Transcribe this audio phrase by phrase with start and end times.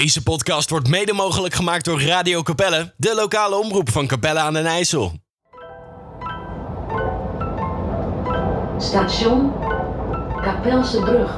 [0.00, 4.52] Deze podcast wordt mede mogelijk gemaakt door Radio Capelle, de lokale omroep van Capelle aan
[4.52, 5.12] den IJssel.
[8.78, 9.52] Station
[10.42, 11.30] Kapelse Brug.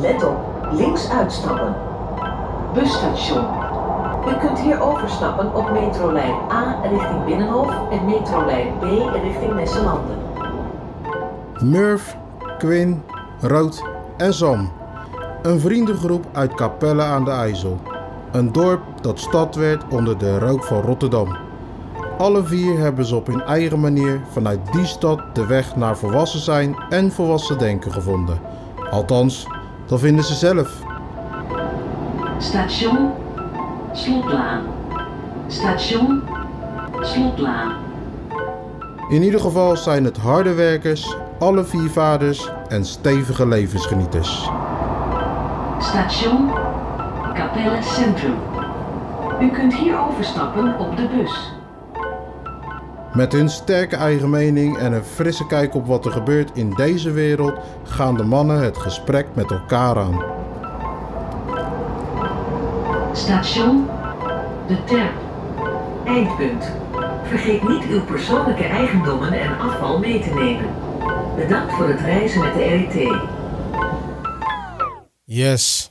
[0.00, 1.74] Let op, links uitstappen.
[2.74, 3.44] Busstation.
[4.28, 8.82] U kunt hier overstappen op metrolijn A richting Binnenhof en metrolijn B
[9.22, 10.18] richting Nesselanden.
[11.58, 12.16] Murph,
[12.58, 13.02] Quinn,
[13.40, 13.82] Rood
[14.16, 14.79] en Sam.
[15.42, 17.80] Een vriendengroep uit Capelle aan de IJssel.
[18.32, 21.36] Een dorp dat stad werd onder de rook van Rotterdam.
[22.18, 26.40] Alle vier hebben ze op hun eigen manier vanuit die stad de weg naar volwassen
[26.40, 28.40] zijn en volwassen denken gevonden.
[28.90, 29.46] Althans,
[29.86, 30.82] dat vinden ze zelf.
[32.38, 33.10] Station
[33.92, 34.62] Slotlaan.
[35.46, 36.22] Station
[37.00, 37.72] Slotlaan.
[39.08, 44.50] In ieder geval zijn het harde werkers, alle vier vaders en stevige levensgenieters.
[45.80, 46.50] Station
[47.34, 48.34] Capelle Centrum.
[49.40, 51.52] U kunt hier overstappen op de bus.
[53.12, 57.10] Met hun sterke eigen mening en een frisse kijk op wat er gebeurt in deze
[57.10, 60.22] wereld gaan de mannen het gesprek met elkaar aan.
[63.12, 63.88] Station
[64.66, 65.12] De Terp.
[66.04, 66.70] Eindpunt.
[67.22, 70.66] Vergeet niet uw persoonlijke eigendommen en afval mee te nemen.
[71.36, 73.10] Bedankt voor het reizen met de RIT.
[75.32, 75.90] Yes,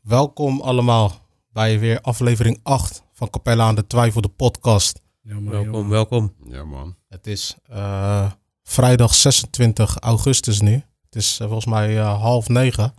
[0.00, 1.12] welkom allemaal
[1.52, 5.00] bij weer aflevering 8 van Capella aan de Twijfel, de podcast.
[5.22, 6.34] welkom, welkom.
[6.48, 6.96] Ja, man.
[7.08, 8.30] Het is eh,
[8.62, 10.72] vrijdag 26 augustus nu.
[11.04, 12.94] Het is eh, volgens mij eh, half negen.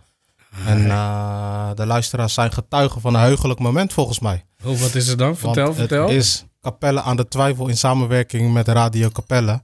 [0.66, 4.44] En eh, de luisteraars zijn getuigen van een heugelijk moment volgens mij.
[4.64, 5.36] Oh, wat is er dan?
[5.36, 6.02] Vertel, Want vertel.
[6.02, 9.62] Het is Capelle aan de Twijfel in samenwerking met Radio Capelle.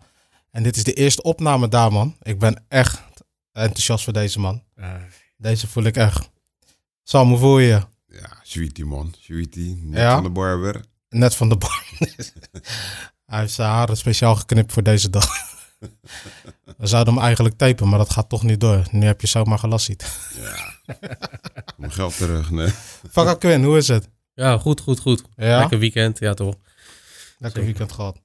[0.51, 2.17] En dit is de eerste opname daar, man.
[2.23, 3.03] Ik ben echt
[3.53, 4.63] enthousiast voor deze man.
[4.77, 4.93] Ah,
[5.45, 6.31] Deze voel ik echt.
[7.03, 7.83] Sam, hoe voel je je?
[8.17, 9.15] Ja, sweetie, man.
[9.21, 9.81] Sweetie.
[9.83, 10.15] Net Ja?
[10.15, 10.85] van de barber.
[11.09, 11.85] Net van de bar.
[13.27, 15.27] Hij heeft zijn haren speciaal geknipt voor deze dag.
[16.79, 18.83] We zouden hem eigenlijk tapen, maar dat gaat toch niet door.
[18.91, 20.19] Nu heb je zomaar gelast ziet.
[20.37, 20.75] Ja.
[21.77, 22.69] Mijn geld terug, nee.
[23.11, 24.09] Fakka Quinn, hoe is het?
[24.35, 25.23] ja, goed, goed, goed.
[25.37, 25.59] Ja?
[25.59, 26.55] Lekker weekend, ja toch.
[27.39, 27.63] Lekker Zeker.
[27.65, 28.21] weekend gehad.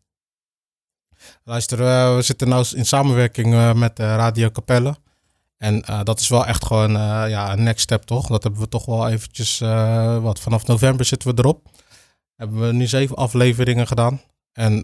[1.44, 4.96] Luister, eh, we zitten nu in samenwerking eh, met eh, Radio Capelle.
[5.60, 8.28] En eh, dat is wel echt gewoon eh, ja, een next step, toch?
[8.28, 11.68] Dat hebben we toch wel eventjes, eh, wat, vanaf november zitten we erop.
[12.36, 14.22] Hebben we nu zeven afleveringen gedaan.
[14.54, 14.84] En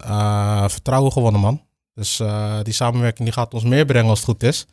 [0.70, 1.62] vertrouwen gewonnen, man.
[1.94, 2.16] Dus
[2.62, 4.66] die samenwerking die gaat ons meer brengen als het goed is.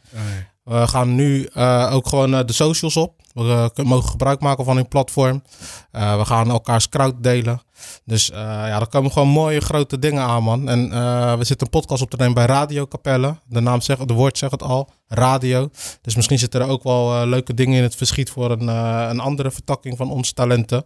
[0.64, 3.22] We gaan nu eh, ook gewoon eh, de socials op.
[3.34, 5.44] We eh, mogen gebruik maken van hun platform.
[5.92, 7.62] We gaan elkaars crowd delen.
[8.06, 10.70] Dus ja, er komen gewoon mooie grote dingen aan, man.
[10.70, 10.90] En
[11.38, 13.36] we zitten een podcast op te nemen bij Radio Capelle.
[13.46, 15.70] De naam zegt, de woord zegt het al, radio.
[16.02, 18.68] Dus misschien zitten er ook wel leuke dingen in het verschiet voor een,
[19.10, 20.86] een andere vertakking van onze talenten.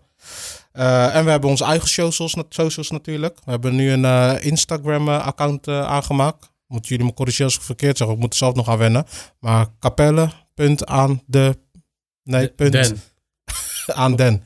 [0.72, 3.38] En we hebben onze eigen socials, socials natuurlijk.
[3.46, 6.52] We hebben nu een Instagram-account aangemaakt.
[6.68, 8.08] Moeten jullie me corrigeren als ik verkeerd zeg.
[8.08, 9.06] Ik moet er zelf nog aan wennen.
[9.40, 11.58] Maar capelle, punt aan de...
[12.24, 13.02] Nee, punt Den.
[13.86, 14.44] aan den.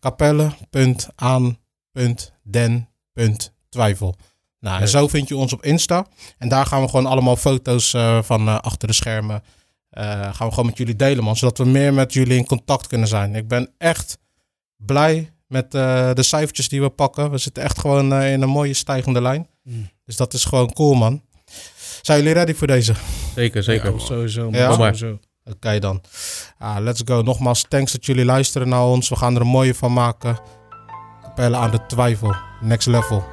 [0.00, 1.58] Capelle, punt aan,
[1.92, 4.14] punt den, punt twijfel.
[4.60, 6.06] Nou, en zo vind je ons op Insta.
[6.38, 9.42] En daar gaan we gewoon allemaal foto's eh, van eh, achter de schermen.
[9.90, 11.36] eh, gaan we gewoon met jullie delen, man.
[11.36, 13.34] Zodat we meer met jullie in contact kunnen zijn.
[13.34, 14.18] Ik ben echt
[14.76, 17.30] blij met de cijfertjes die we pakken.
[17.30, 19.48] We zitten echt gewoon in een mooie stijgende lijn.
[19.62, 19.90] Mm.
[20.04, 21.22] Dus dat is gewoon cool, man.
[22.04, 22.94] Zijn jullie ready voor deze?
[23.34, 23.92] Zeker, zeker.
[23.92, 24.48] Ja, sowieso.
[24.50, 24.68] Ja?
[24.68, 25.02] Kom maar.
[25.44, 26.02] Oké dan.
[26.58, 27.22] Ah, let's go.
[27.22, 29.08] Nogmaals, thanks dat jullie luisteren naar ons.
[29.08, 30.38] We gaan er een mooie van maken.
[31.22, 32.34] Appellen aan de twijfel.
[32.60, 33.24] Next level.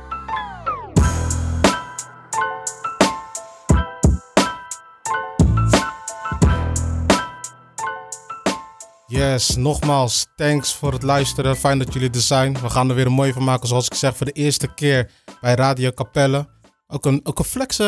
[9.07, 11.57] Yes, nogmaals, thanks voor het luisteren.
[11.57, 12.53] Fijn dat jullie er zijn.
[12.61, 15.11] We gaan er weer een mooie van maken, zoals ik zeg, voor de eerste keer
[15.41, 16.59] bij Radio Capelle.
[16.93, 17.79] Ook een, ook een flex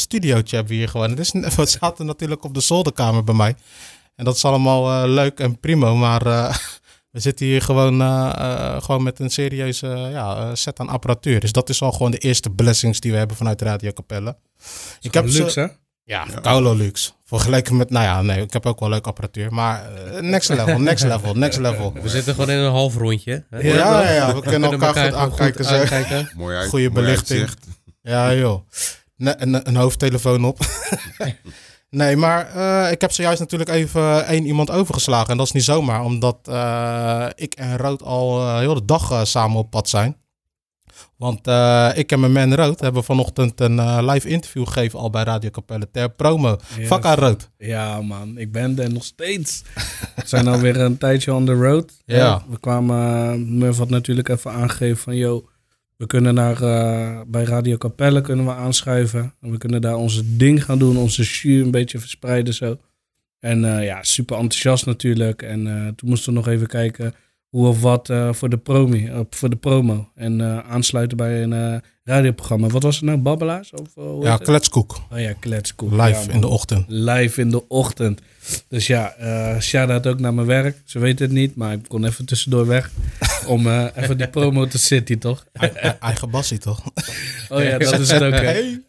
[0.00, 1.10] studiootje hebben we hier gewoon.
[1.10, 3.54] Het is, we zaten natuurlijk op de zolderkamer bij mij.
[4.16, 6.54] En dat is allemaal eh, leuk en prima, maar eh,
[7.12, 11.40] we zitten hier gewoon, eh, gewoon met een serieuze ja, set aan apparatuur.
[11.40, 14.36] Dus dat is al gewoon de eerste blessings die we hebben vanuit Radio Capelle.
[15.00, 15.66] Ik heb ze- luxe, hè?
[16.04, 17.10] ja, Kaulo Luxe.
[17.24, 19.52] Vergeleken met, nou ja, nee, ik heb ook wel leuk apparatuur.
[19.54, 19.90] Maar
[20.20, 21.92] next level, next level, next level.
[22.02, 23.44] We zitten gewoon in een half rondje.
[23.50, 23.58] hè?
[23.58, 25.80] Ja, ja, ja, we kunnen elkaar goed aankijken, zeg.
[25.92, 26.30] aankijken.
[26.36, 26.68] Mooi uit.
[26.68, 27.40] Goeie mooi belichting.
[27.40, 27.66] uitzicht.
[28.02, 28.60] Ja, joh.
[29.18, 30.58] Een, een hoofdtelefoon op.
[31.90, 35.28] nee, maar eh, ik heb zojuist natuurlijk even één iemand overgeslagen.
[35.30, 39.10] En dat is niet zomaar, omdat eh, ik en Rood al eh, heel de dag
[39.10, 40.16] eh, samen op pad zijn.
[41.16, 45.10] Want eh, ik en mijn man Rood hebben vanochtend een eh, live interview gegeven al
[45.10, 46.56] bij Radio Capelle ter promo.
[46.78, 46.88] Yes.
[47.02, 47.50] Rood.
[47.58, 48.38] Ja, man.
[48.38, 49.62] Ik ben er nog steeds.
[50.16, 51.92] We zijn alweer een tijdje on the road.
[52.04, 52.16] Ja.
[52.16, 53.58] Eh, We kwamen...
[53.58, 55.16] Murph had natuurlijk even aangegeven van...
[55.16, 55.48] Yo,
[56.00, 59.34] we kunnen naar, eh, bij Radio Capelle kunnen we aanschuiven.
[59.40, 60.96] En we kunnen daar onze ding gaan doen.
[60.96, 62.76] Onze jus een beetje verspreiden zo.
[63.40, 65.42] En eh, ja, super enthousiast natuurlijk.
[65.42, 67.14] En eh, toen moesten we nog even kijken
[67.48, 70.08] hoe of wat voor, de promi, voor de promo.
[70.14, 72.66] En aansluiten bij een radioprogramma.
[72.68, 73.18] Wat was het nou?
[73.18, 73.72] Babbelaars?
[73.72, 73.88] Of,
[74.24, 74.42] Ja, het?
[74.42, 75.00] kletskoek.
[75.12, 75.90] Oh ja, kletskoek.
[75.90, 76.84] Live Ja, in de ochtend.
[76.88, 78.20] live in de ochtend.
[78.68, 80.76] Dus ja, eh shout-out ook naar mijn werk.
[80.84, 82.90] Ze weten het niet, maar ik kon even tussendoor weg.
[83.46, 85.44] om eh, even die promo te city, toch?
[86.00, 86.82] Eigen- bassie toch?
[87.48, 88.34] Oh ja, dat is het ook.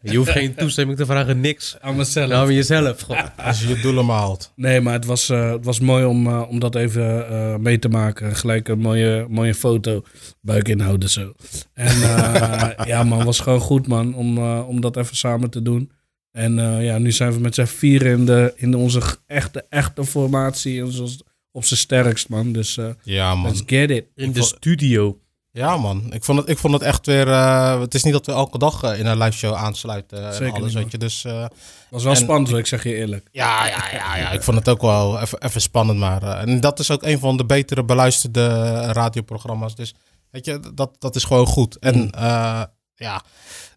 [0.02, 1.76] Je hoeft geen toestemming te vragen, niks.
[1.82, 2.30] Aan mezelf.
[2.30, 3.08] Nou, aan jezelf.
[3.38, 4.52] Als je je doelen maar haalt.
[4.56, 7.80] Nee, maar het was, eh, het was mooi om, eh, om dat even eh, mee
[7.80, 8.36] te maken.
[8.36, 10.04] Gelijk een mooie, mooie foto.
[10.42, 11.34] Buik inhouden zo.
[11.74, 14.14] En eh, ja, man, was gewoon goed, man.
[14.16, 15.92] Om, eh, om dat even samen te doen.
[16.32, 20.06] En eh, ja, nu zijn we met z'n vieren in, de, in onze echte, echte
[20.06, 20.82] formatie.
[20.82, 22.52] En zoals op zijn sterkst, man.
[22.52, 23.52] Dus eh Ja, man.
[23.52, 24.06] let's get it.
[24.16, 25.20] In de studio.
[25.52, 26.14] Ja, man.
[26.14, 27.28] Ik vond het, ik vond het echt weer...
[27.28, 30.54] eh, het is niet dat we elke dag in een live show aansluiten en Zeker
[30.54, 30.98] alles, niet, weet je.
[30.98, 31.46] Dus eh,
[31.90, 33.28] was wel En- spannend, hoor, ik zeg je eerlijk.
[33.32, 34.32] ja, ja, ja, ja.
[34.32, 36.24] Ik vond het ook wel even, even spannend, maar...
[36.24, 39.76] eh, en dat is ook een van de betere beluisterde radioprogramma's.
[39.76, 39.94] Dus,
[40.30, 41.80] weet je, dat, dat is gewoon goed.
[41.80, 42.10] En Mm.
[42.10, 42.62] eh,
[42.96, 43.24] ja...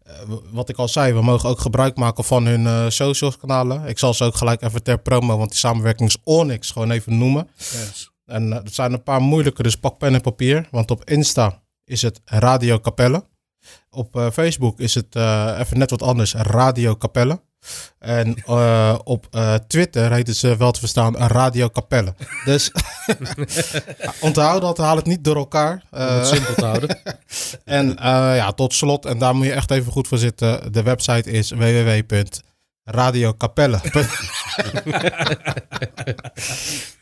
[0.05, 0.15] eh,
[0.51, 3.87] Wat ik al zei, we mogen ook gebruik maken van hun eh socials kanalen.
[3.87, 7.19] Ik zal ze ook gelijk even ter promo, want die samenwerking is Onyx gewoon even
[7.19, 7.49] noemen.
[7.57, 8.11] Yes.
[8.27, 10.69] En eh, het zijn een paar moeilijke, dus pak pen en papier.
[10.71, 13.27] Want op Insta is het Radio Capelle.
[13.91, 15.15] Op Facebook is het
[15.59, 17.41] even net wat anders, Radio Capelle.
[17.99, 22.15] En eh, op eh, Twitter heet het ze wel te verstaan Radio Capelle.
[22.45, 22.71] Dus
[24.21, 25.83] onthoud dat, haal het niet door elkaar.
[25.91, 26.99] Om Eh, het simpel te houden.
[27.65, 30.73] en eh, ja, tot slot, en daar moet je echt even goed voor zitten.
[30.73, 33.81] De website is www.radiocapelle.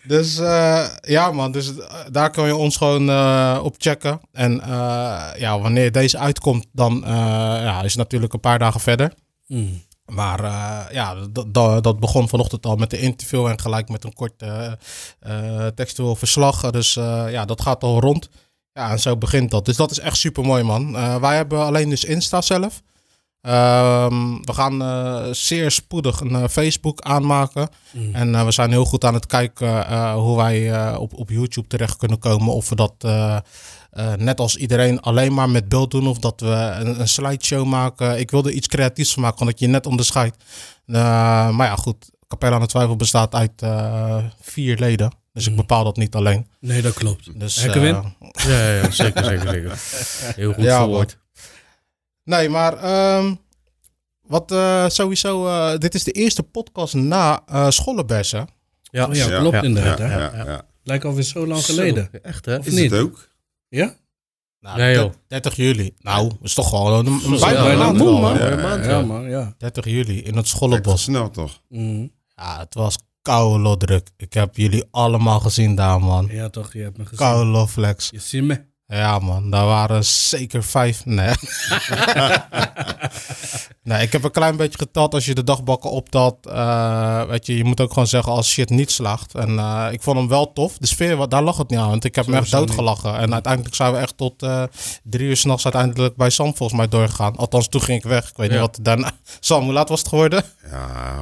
[0.07, 4.21] dus eh, ja man, dus eh, daar kun je ons gewoon eh, op checken.
[4.33, 7.11] En eh, ja, wanneer deze uitkomt, dan eh,
[7.63, 9.13] ja, is het natuurlijk een paar dagen verder.
[9.47, 9.83] Mm.
[10.05, 11.15] Maar eh, ja,
[11.81, 16.71] dat, begon vanochtend al met de interview en gelijk met een kort eh, textueel verslag.
[16.71, 18.29] Dus ja, dat gaat al rond.
[18.73, 19.65] Ja, en zo begint dat.
[19.65, 20.93] Dus dat is echt super mooi, man.
[21.21, 22.83] Wij hebben alleen dus Insta zelf.
[23.43, 27.69] Ehm, we gaan eh, zeer spoedig een eh, Facebook aanmaken.
[27.93, 28.15] Mm.
[28.15, 31.97] En eh, we zijn heel goed aan het kijken hoe wij op, op YouTube terecht
[31.97, 32.55] kunnen komen.
[32.55, 32.95] Of we dat
[34.19, 36.07] net als iedereen alleen maar met beeld doen.
[36.07, 36.47] Of dat we
[36.81, 38.19] een, een slideshow maken.
[38.19, 40.37] Ik wilde iets creatiefs van maken, omdat je net onderscheidt.
[40.87, 42.11] Maar ja, goed.
[42.29, 43.63] Capella aan de Twijfel bestaat uit
[44.41, 45.13] vier leden.
[45.33, 45.57] Dus ik Mm.
[45.57, 46.47] bepaal dat niet alleen.
[46.61, 47.41] Nee, dat klopt.
[47.41, 47.95] Dus, Hekkenwin?
[47.95, 49.79] eh, Ja, ja, zeker, zeker, zeker.
[50.37, 51.19] Heel goed Ja, verwoord.
[52.25, 53.35] Nee, maar ehm,
[54.27, 58.49] wat eh, sowieso, eh, dit is de eerste podcast na eh Schollenbersen.
[58.83, 60.19] Ja, Oh ja, klopt inderdaad, Ja, hè?
[60.19, 60.63] ja, ja.
[60.83, 62.23] Lijkt alweer zo lang Zo, geleden.
[62.23, 62.57] Echt, hè?
[62.57, 62.91] Of Is niet?
[62.91, 63.29] het ook?
[63.69, 63.95] Ja?
[64.61, 65.13] Nou, Nee, joh.
[65.29, 65.95] 30 juli.
[65.99, 68.37] Nou, dat is toch gewoon een, bijna ja, een maand man.
[68.39, 69.03] Ja, maand, Ja, ja.
[69.03, 69.55] man, ja.
[69.59, 71.03] 30 juli in het Lekker Schollenbos.
[71.03, 71.61] snel toch?
[71.69, 72.13] Mm.
[72.37, 74.09] Ja, het was koude druk.
[74.17, 76.29] Ik heb jullie allemaal gezien daar, man.
[76.31, 77.19] Ja, toch, je hebt me gezien.
[77.19, 78.09] Koude flex.
[78.11, 78.65] Je ziet me.
[78.93, 79.51] Ja, man.
[79.51, 81.05] Daar waren zeker vijf.
[81.05, 81.35] Nee.
[83.83, 86.47] nee, ik heb een klein beetje geteld als je de dagbakken optelt.
[86.47, 89.35] eh, weet je, je moet ook gewoon zeggen als shit niet slaagt.
[89.35, 90.79] En eh, ik vond hem wel tof.
[90.79, 91.89] De sfeer, daar lag het niet aan.
[91.89, 93.17] Want ik heb me echt doodgelachen.
[93.19, 94.63] En uiteindelijk zijn we echt tot eh,
[95.03, 97.37] drie uur s'nachts uiteindelijk bij Sam volgens mij doorgegaan.
[97.37, 98.29] Althans, toen ging ik weg.
[98.29, 98.53] Ik weet Ja.
[98.53, 99.11] niet wat daarna...
[99.41, 100.45] Sam, hoe laat was het geworden?
[100.71, 101.17] Ja,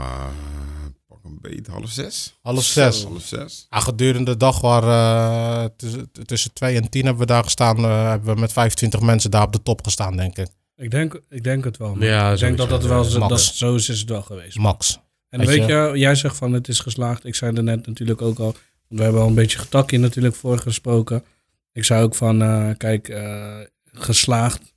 [1.41, 2.39] beet, half zes.
[2.43, 3.05] Half zes.
[3.05, 3.67] Half zes.
[3.71, 7.77] Ja, gedurende de dag waren eh, tussen, tussen twee en tien hebben we daar gestaan.
[7.79, 10.49] eh, hebben we met 25 mensen daar op de top gestaan, denk ik.
[10.77, 12.03] Ik denk, ik denk het wel.
[12.03, 13.29] Ja, ik denk dat dat wel ja.
[13.29, 14.57] dat, zo is, is het wel geweest.
[14.59, 14.99] Max.
[15.29, 17.25] En Weet weet, je- je, jij zegt van het is geslaagd.
[17.25, 18.45] Ik zei er net natuurlijk ook al.
[18.45, 18.55] Want
[18.89, 21.25] we hebben al een beetje getakje natuurlijk voor gesproken.
[21.73, 24.73] Ik zei ook van, eh, kijk, eh, geslaagd.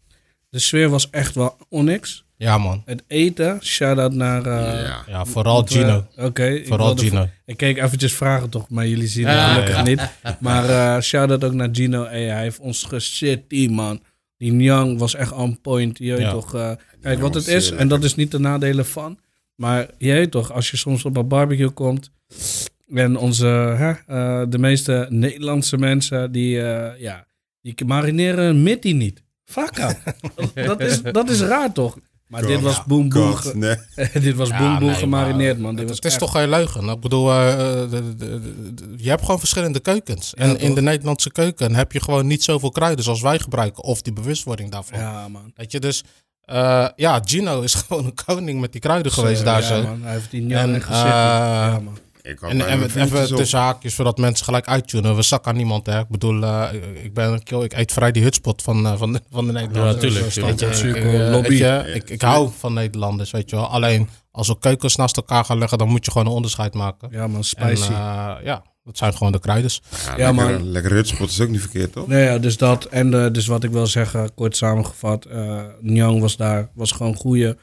[0.50, 2.23] De sfeer was echt wel onyx.
[2.38, 2.82] Ja, man.
[2.86, 4.46] Het eten, shout-out naar...
[4.46, 5.04] eh, ja.
[5.08, 6.06] Ja, vooral we- Gino.
[6.18, 6.46] Oké.
[6.48, 7.28] ik Vooral wilde- Gino.
[7.46, 9.84] Ik keek eventjes vragen toch, maar jullie zien het Ja, gelukkig ja.
[9.84, 10.10] niet.
[10.40, 12.04] Maar eh shout-out ook naar Gino.
[12.06, 14.02] Hey, hij heeft ons gesit, die man.
[14.38, 15.98] Die Nyang was echt on point.
[15.98, 16.32] Je weet Ja.
[16.32, 16.72] toch, eh,
[17.02, 17.72] kijk wat was het is.
[17.72, 19.20] En dat is niet de nadelen van.
[19.56, 22.12] Maar je weet toch, als je soms op een barbecue komt.
[22.94, 27.25] En onze, hè, eh, de meeste Nederlandse mensen, die, eh, ja,
[27.62, 29.24] die marineren een mittie niet.
[29.46, 30.16] Fuck up.
[30.68, 31.98] dat, is, dat is raar toch?
[32.34, 33.08] Maar dit was boem
[33.54, 33.75] nee.
[34.28, 35.75] dit was boem boem nee, gemarineerd, man.
[35.75, 36.90] Dit was Het is echt- toch geen leugen.
[36.90, 40.34] Ik bedoel, eh, de- de- de- de- je hebt gewoon verschillende keukens.
[40.34, 43.84] En in de Nederlandse keuken heb je gewoon niet zoveel kruiden zoals wij gebruiken.
[43.84, 45.00] Of die bewustwording daarvan.
[45.00, 45.52] Ja, man.
[45.56, 46.04] Weet je, dus
[46.46, 49.82] eh, ja, Gino is gewoon een koning met die kruiden geweest Zo, daar ja, zo.
[49.84, 50.02] man.
[50.04, 51.04] Hij heeft die En, gezet.
[51.04, 51.98] eh, ja, man.
[52.24, 53.38] Ik had En, even op.
[53.38, 55.15] tussen haakjes, voordat mensen gelijk uittunen.
[55.15, 56.00] We zakken aan niemand, hè.
[56.00, 56.70] Ik bedoel, eh,
[57.03, 59.94] ik ben kill, ik eet vrij die hutspot van, eh, van, de, van de Nederlanders.
[59.96, 61.48] Ja, tuurlijk, Weet je, tuurlijk.
[61.88, 63.68] ik, ik, ik hou van Nederlanders, weet je wel.
[63.68, 67.10] Alleen, als we keukens naast elkaar gaan leggen, dan moet je gewoon een onderscheid maken.
[67.12, 67.36] Ja, man.
[67.36, 67.92] En Spicy.
[67.92, 69.82] eh, ja, dat zijn gewoon de kruiders.
[69.89, 70.72] Ja, Ja, lekker, man.
[70.72, 72.08] lekker hutspot is ook niet verkeerd, toch?
[72.08, 72.86] Nee, ja, dus dat.
[72.86, 75.25] En dus wat ik wil zeggen, kort samengevat.
[75.25, 77.53] eh Nyang was daar, was gewoon goeie.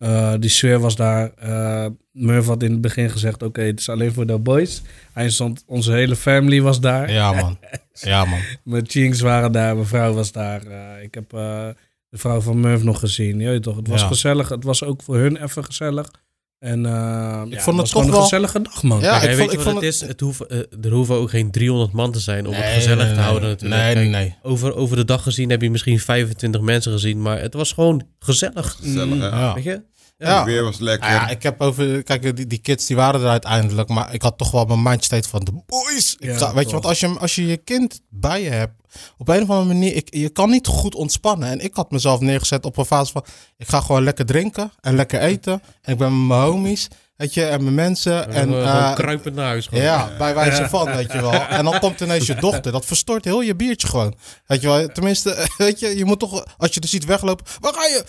[0.00, 1.30] Eh, die sfeer was daar.
[1.36, 4.82] Eh Murph had in het begin gezegd, oké, het is alleen voor de boys.
[5.12, 7.12] Hij stond, onze hele family was daar.
[7.12, 7.58] Ja, man.
[7.92, 8.38] Ja, man.
[8.64, 10.62] Mijn chinks waren daar, mijn vrouw was daar.
[10.66, 11.68] Eh, ik heb eh,
[12.08, 13.38] de vrouw van Murph nog gezien.
[13.40, 14.06] Je weet toch, het was Ja.
[14.06, 14.48] gezellig.
[14.48, 16.10] Het was ook voor hun even gezellig.
[16.58, 19.00] En eh ja, vond het was toch gewoon een wel- gezellige dag, man.
[19.00, 20.00] Ja, Kijk, ik weet vond- je ik wat vond het is?
[20.00, 23.20] Het hoeven, er hoeven ook geen 300 man te zijn om het gezellig nee, te
[23.20, 23.50] houden nee.
[23.50, 23.82] natuurlijk.
[23.82, 24.34] Nee, Kijk, nee, nee.
[24.42, 28.02] Over, over de dag gezien heb je misschien 25 mensen gezien, maar het was gewoon
[28.18, 28.76] gezellig.
[28.80, 29.26] Gezellig, hè?
[29.28, 29.54] Ja.
[29.54, 29.82] Weet je?
[30.28, 30.36] Ja.
[30.36, 31.10] Het weer was lekker.
[31.10, 34.22] Nou ja, ik heb over, kijk, die, die kids die waren er uiteindelijk, maar ik
[34.22, 36.16] had toch wel mijn mindstate van de boys.
[36.18, 38.72] Ik Ja, zag- weet je, want als je, als je je kind bij je hebt,
[39.18, 41.48] op een of andere manier, ik, je kan niet goed ontspannen.
[41.48, 43.24] En ik had mezelf neergezet op een fase van,
[43.56, 45.62] ik ga gewoon lekker drinken en lekker eten.
[45.82, 46.88] En ik ben met mijn homies,
[47.20, 48.32] weet je, en mijn mensen.
[48.32, 49.66] En, eh, kruipend naar huis.
[49.66, 49.84] Gewoon.
[49.84, 51.32] ja, bij wijze van, weet je wel.
[51.60, 52.72] En dan komt ineens je dochter.
[52.72, 54.14] Dat verstoort heel je biertje gewoon.
[54.46, 57.72] Weet je wel, tenminste, weet je, je moet toch, als je er ziet weglopen, waar
[57.74, 58.04] ga je?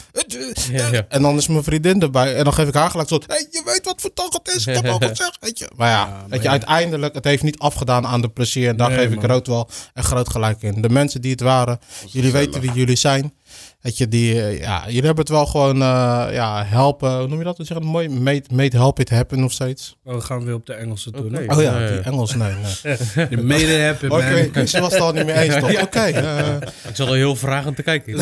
[0.72, 1.06] Ja, ja.
[1.10, 2.36] En dan is mijn vriendin erbij.
[2.36, 4.68] En dan geef ik haar gelijk zo, hey, je weet wat voor dag het is.
[4.68, 5.70] Ik heb al gezegd, weet je.
[5.76, 8.68] Maar ja, weet je, uiteindelijk, het heeft niet afgedaan aan de plezier.
[8.70, 9.26] En daar Nee, geef ik man.
[9.26, 10.82] rood wel een groot gelijk in.
[10.82, 12.46] De mensen die het waren, jullie gezellig.
[12.46, 13.34] weten wie jullie zijn.
[13.82, 17.38] Weet je, die, eh, ja, jullie hebben het wel gewoon, eh, ja, helpen, hoe noem
[17.38, 17.58] je dat?
[17.58, 19.98] We zeggen het mooi, made, made help it happen of zoiets.
[20.04, 21.54] Oh, we gaan weer op de Engelse hè?
[21.56, 21.88] Oh ja, Nee.
[21.92, 22.98] die Engels, nee, nee.
[23.30, 24.18] Je mede happy, man.
[24.18, 25.82] Oké, Chris was het al niet mee eens, toch?
[25.82, 26.00] Oké.
[26.00, 26.56] eh,
[26.90, 28.18] Ik zat al heel vragend te kijken.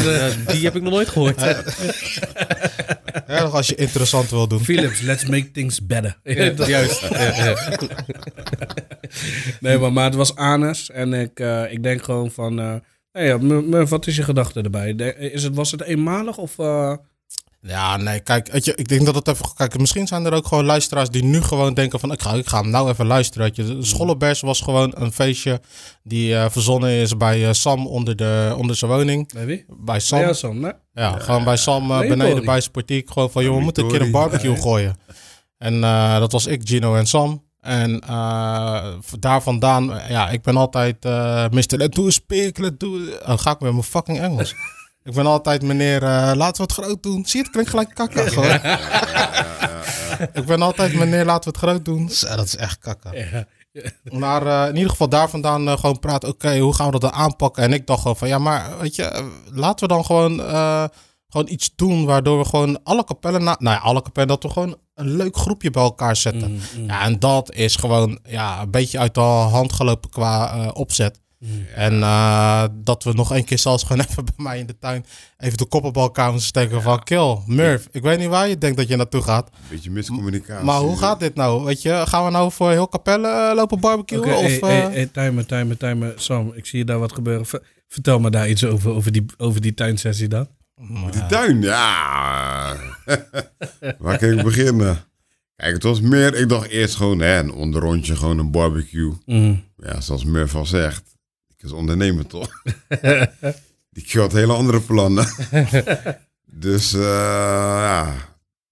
[0.47, 1.39] Die heb ik nog nooit gehoord.
[3.27, 4.63] ja, nog als je interessant wil doen.
[4.63, 6.19] Philips, let's make things better.
[6.67, 7.01] Juist.
[7.09, 7.55] Ja, ja.
[9.59, 10.89] Nee, maar, maar het was Anes.
[10.91, 12.81] En ik, eh, ik denk gewoon van...
[13.25, 14.91] ja, M- M- wat is je gedachte erbij?
[15.17, 16.59] Is het, was het eenmalig of...
[16.59, 16.93] eh,
[17.61, 19.45] Ja, nee, kijk, weet je, ik denk dat het even...
[19.55, 22.11] Kijk, misschien zijn er ook gewoon luisteraars die nu gewoon denken van...
[22.11, 23.63] Ik ga, ik ga hem nou even luisteren, weet je.
[23.77, 25.61] De Schollenbers was gewoon een feestje
[26.03, 29.33] die eh, verzonnen is bij eh, Sam onder, de, onder zijn woning.
[29.33, 29.65] bij wie?
[29.67, 30.19] Bij Sam.
[30.19, 30.71] Ja, Ja, Sam, hè?
[31.19, 33.09] gewoon bij Sam beneden bij Sportiek.
[33.11, 34.95] Gewoon van, joh, we moeten een keer een barbecue gooien.
[35.57, 37.47] En eh, dat was ik, Gino en Sam.
[37.61, 38.85] En eh,
[39.19, 41.77] daar vandaan, eh, ja, ik ben altijd eh Mr.
[41.77, 42.99] Let do speak, let do...
[43.25, 44.55] Oh, ga ik met mijn fucking Engels.
[45.03, 46.01] Ik ben altijd meneer,
[46.35, 47.25] laten we het groot doen.
[47.25, 48.59] Zie je, het klinkt gelijk kakka gewoon.
[50.41, 52.09] ik ben altijd meneer, laten we het groot doen.
[52.09, 53.11] Zo, dat is echt kakka.
[54.03, 57.63] Maar in ieder geval daar vandaan gewoon praten, oké, hoe gaan we dat dan aanpakken?
[57.63, 60.41] En ik dacht gewoon van, ja, maar weet je, laten we dan gewoon,
[61.29, 64.49] gewoon iets doen waardoor we gewoon alle kapellen, na nou ja, alle kapellen, dat we
[64.49, 66.51] gewoon een leuk groepje bij elkaar zetten.
[66.51, 70.69] Mm, Ja, en dat is gewoon ja, een beetje uit de hand gelopen qua eh,
[70.73, 71.19] opzet.
[71.75, 75.05] En eh, dat we nog één keer zelfs gewoon even bij mij in de tuin
[75.37, 78.57] even de koppen bij elkaar moeten steken van kill, Murph, ik weet niet waar je
[78.57, 79.49] denkt dat je naartoe gaat.
[79.69, 80.65] Beetje miscommunicatie.
[80.65, 81.63] Maar hoe gaat dit nou?
[81.63, 84.19] Weet je, gaan we nou voor heel Capelle eh, lopen barbecuen?
[84.21, 86.13] Oké, of, hey, hey, hey, timer, timer, timer.
[86.15, 87.45] Sam, ik zie daar wat gebeuren.
[87.45, 90.47] Ver- vertel me daar iets over, over die, over die tuinsessie dan.
[90.87, 92.75] Met die tuin, ja.
[93.97, 94.97] Waar kan ik beginnen?
[95.55, 99.13] Kijk, het was meer, ik dacht eerst gewoon hè, een onderrondje, gewoon een barbecue.
[99.25, 99.63] Mm.
[99.75, 101.17] Ja, zoals Murph al zegt,
[101.47, 102.49] ik is ondernemer toch?
[103.89, 105.27] Die had hele andere plannen.
[106.65, 108.15] dus uh, ja,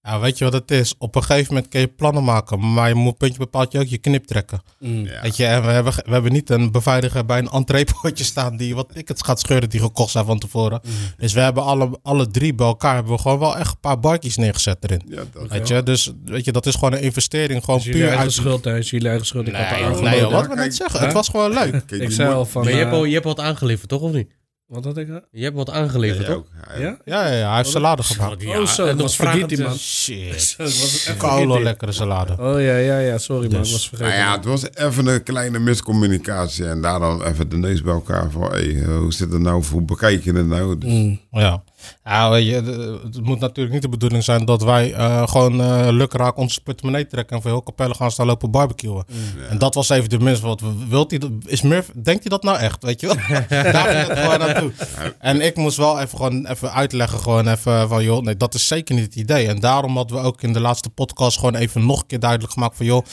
[0.08, 0.94] Ja, weet je wat het is?
[0.98, 3.86] Op een gegeven moment kun je plannen maken, maar je moet puntje bepaald je ook
[3.86, 4.62] je knip trekken.
[4.78, 5.04] Mm.
[5.04, 5.20] ja.
[5.22, 8.74] Weet je, en we hebben, we hebben niet een beveiliger bij een entreepotje staan die
[8.74, 10.80] wat tickets gaat scheuren die gekocht zijn van tevoren.
[11.16, 14.00] Dus we hebben alle, alle drie bij elkaar hebben we gewoon wel echt een paar
[14.00, 15.02] barkies neergezet erin.
[15.08, 18.18] ja dat, Weet je, dus weet je, dat is gewoon een investering, gewoon puur eigen
[18.18, 18.32] uit...
[18.32, 18.78] schuld, hè?
[18.78, 19.46] Is jullie eigen schuld.
[19.48, 20.10] Ik had Nee, er aangeboden.
[20.10, 21.82] nee wat we net zeggen, het was gewoon leuk.
[21.90, 22.62] Ik zei al van...
[22.62, 24.00] Maar je hebt, eh, al, je hebt wat aangeleverd, toch?
[24.00, 24.30] Of niet?
[24.68, 25.08] Wat had ik?
[25.08, 25.16] eh?
[25.30, 26.34] Je hebt wat Ja, aangeleverd, toch?
[26.36, 26.46] ook.
[26.74, 26.98] Ja, Ja?
[27.04, 28.42] Ja, ja, ja, hij heeft salade gemaakt.
[28.42, 29.76] Ja, Oh, zo, en nog was spaghetti, man.
[30.02, 30.54] Shit.
[30.58, 32.32] Het was echt Koude lekkere salade.
[32.38, 33.18] Oh ja, ja, ja.
[33.18, 33.66] Sorry man, Dus.
[33.68, 34.12] ik was vergeten.
[34.16, 36.64] Nou ja, het was even een kleine miscommunicatie.
[36.66, 39.64] En daar dan even de neus bij elkaar van, hey, eh, hoe zit het nou,
[39.70, 40.78] hoe bekijk je het nou?
[40.78, 41.20] Dus, Mm.
[41.30, 41.62] Ja.
[42.04, 42.54] Ja, je,
[43.02, 47.06] het moet natuurlijk niet de bedoeling zijn dat wij eh, gewoon eh lukraak onze portemonnee
[47.06, 49.04] trekken en voor heel Capelle gaan staan lopen barbecuen.
[49.50, 50.40] En dat was even de mis.
[50.40, 51.20] Wat wilt hij?
[51.46, 51.90] Is Murph?
[51.94, 52.82] Denkt hij dat nou echt?
[52.82, 53.16] Weet je wel?
[53.72, 54.72] Daar ging het gewoon naartoe.
[55.18, 58.66] En ik moest wel even gewoon even uitleggen, gewoon even van joh, nee, dat is
[58.66, 59.46] zeker niet het idee.
[59.46, 62.52] En daarom hadden we ook in de laatste podcast gewoon even nog een keer duidelijk
[62.52, 63.04] gemaakt van joh.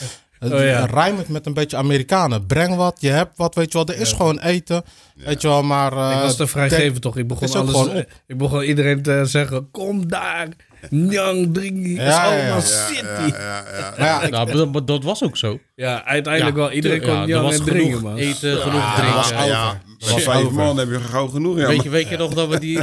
[0.52, 0.84] Oh ja.
[0.86, 2.46] Rijm het met een beetje Amerikanen.
[2.46, 3.86] Breng wat, je hebt wat, weet je wel.
[3.96, 4.82] Er is gewoon eten,
[5.14, 5.62] weet je wel.
[5.62, 7.16] Maar ik eh, was te vrijgevend toch?
[7.16, 8.04] Ik begon, alles, gewoon op.
[8.26, 10.48] ik begon iedereen te zeggen, kom daar.
[10.90, 11.94] Njang, dringie.
[11.94, 13.02] Ja, is ja, allemaal city.
[13.02, 13.94] ja, ja, ja.
[13.98, 15.58] Maar ja, ik- Nou, dat, was ook zo.
[15.74, 16.72] Ja, uiteindelijk Ja, wel.
[16.72, 17.10] Iedereen kon
[17.96, 18.16] en man.
[18.16, 19.85] eten, genoeg Ja, drinken.
[19.98, 21.56] Was vijf man heb je gauw genoeg.
[21.58, 22.80] Ja, Weet maar- je, weet je nog dat we die,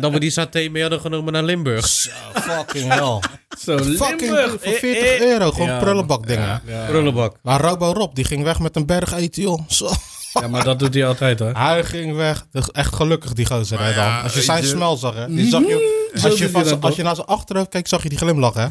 [0.00, 1.86] dat we die saté mee hadden genomen naar Limburg?
[2.34, 3.18] fucking hell.
[3.58, 4.50] Zo, Fucking Limburg.
[4.50, 5.20] voor eh, 40 eh.
[5.20, 5.50] euro.
[5.50, 6.62] Gewoon Ja, prullenbak dingen.
[6.66, 6.84] Ja.
[6.86, 7.36] Prullenbak.
[7.42, 9.60] Maar Robo Rob, die ging weg met een berg eten, joh.
[9.78, 9.90] Zo.
[10.32, 11.52] ja, maar dat doet hij altijd, hoor.
[11.56, 12.46] Hij ging weg.
[12.50, 13.78] De- Echt gelukkig, die gozer.
[13.78, 14.22] Maar hè, dan.
[14.22, 15.26] Als je zijn je- smel zag, hè.
[15.34, 18.18] Die zag je, als, je van als je naar zijn achterhoofd keek, zag je die
[18.18, 18.66] glimlach, hè.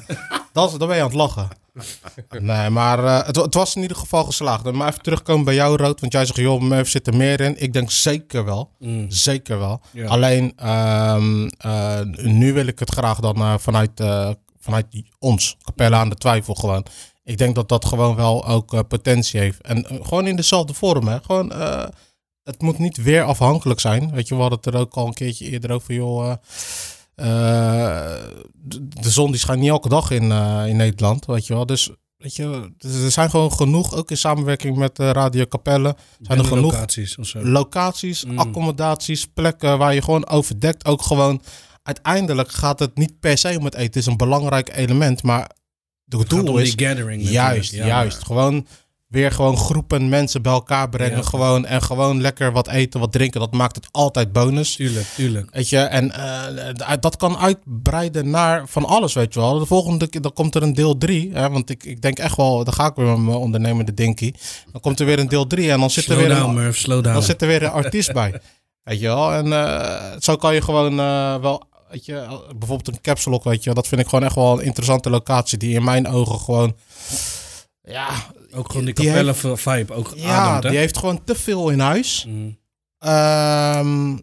[0.53, 1.47] Dat, is- dan ben je aan het lachen.
[2.39, 4.71] Nee, maar eh, het, het was in ieder geval geslaagd.
[4.71, 5.99] Maar even terugkomen bij jou, Rood.
[5.99, 7.61] Want jij zegt, joh, Murph zit er meer in.
[7.61, 8.71] Ik denk zeker wel.
[8.79, 9.11] Mm.
[9.11, 9.81] Zeker wel.
[9.91, 10.07] Ja.
[10.07, 14.03] Alleen, ehm, eh, nu wil ik het graag dan eh, vanuit,
[14.59, 14.85] vanuit
[15.19, 16.85] ons, Capella aan de Twijfel gewoon.
[17.23, 19.61] Ik denk dat dat gewoon wel ook potentie heeft.
[19.61, 21.19] En gewoon in dezelfde vorm, hè.
[21.21, 21.51] Gewoon,
[22.43, 24.11] het moet niet weer afhankelijk zijn.
[24.11, 26.33] Weet je, we hadden het er ook al een keertje eerder over, joh.
[27.15, 28.13] Eh,
[28.63, 31.65] de, zon die schijnt niet elke dag in, eh, in Nederland, weet je wel.
[31.65, 32.71] Dus, weet je,
[33.03, 36.71] er zijn gewoon genoeg, ook in samenwerking met eh, Radio Capelle, zijn er En genoeg
[36.71, 37.45] locaties of zo.
[37.45, 38.39] locaties, Mm.
[38.39, 40.85] accommodaties, plekken waar je gewoon overdekt.
[40.85, 41.41] Ook gewoon,
[41.83, 43.85] uiteindelijk gaat het niet per se om het eten.
[43.85, 45.49] Het is een belangrijk element, maar
[46.03, 47.29] de Het doel is gathering.
[47.29, 47.85] juist, Ja.
[47.85, 48.23] juist.
[48.25, 48.67] Gewoon
[49.13, 51.17] weer gewoon groepen mensen bij elkaar brengen.
[51.17, 51.23] Ja.
[51.23, 53.39] Gewoon, en gewoon lekker wat eten, wat drinken.
[53.39, 54.75] Dat maakt het altijd bonus.
[54.75, 55.47] Tuurlijk, tuurlijk.
[55.51, 59.59] Weet je, en eh, dat kan uitbreiden naar van alles, weet je wel.
[59.59, 61.31] De volgende keer, dan komt er een deel 3.
[61.33, 64.33] Want ik, ik denk echt wel, dan ga ik weer met mijn ondernemende dinky.
[64.71, 66.77] Dan komt er weer een deel 3 en dan zit er weer down, een, Murph,
[66.77, 67.13] slow down.
[67.13, 68.33] dan zit er weer een artiest bij.
[68.83, 69.33] Weet je wel?
[69.33, 73.73] En eh, zo kan je gewoon eh, wel, weet je, bijvoorbeeld een capsule weet je,
[73.73, 76.75] dat vind ik gewoon echt wel een interessante locatie die in mijn ogen gewoon,
[77.81, 78.09] ja,
[78.55, 79.93] Ook gewoon die die capelle vibe.
[79.93, 80.69] Ook ja, ademt, hè?
[80.69, 82.25] die heeft gewoon te veel in huis.
[82.27, 82.57] Mm.
[82.99, 84.17] Ehm,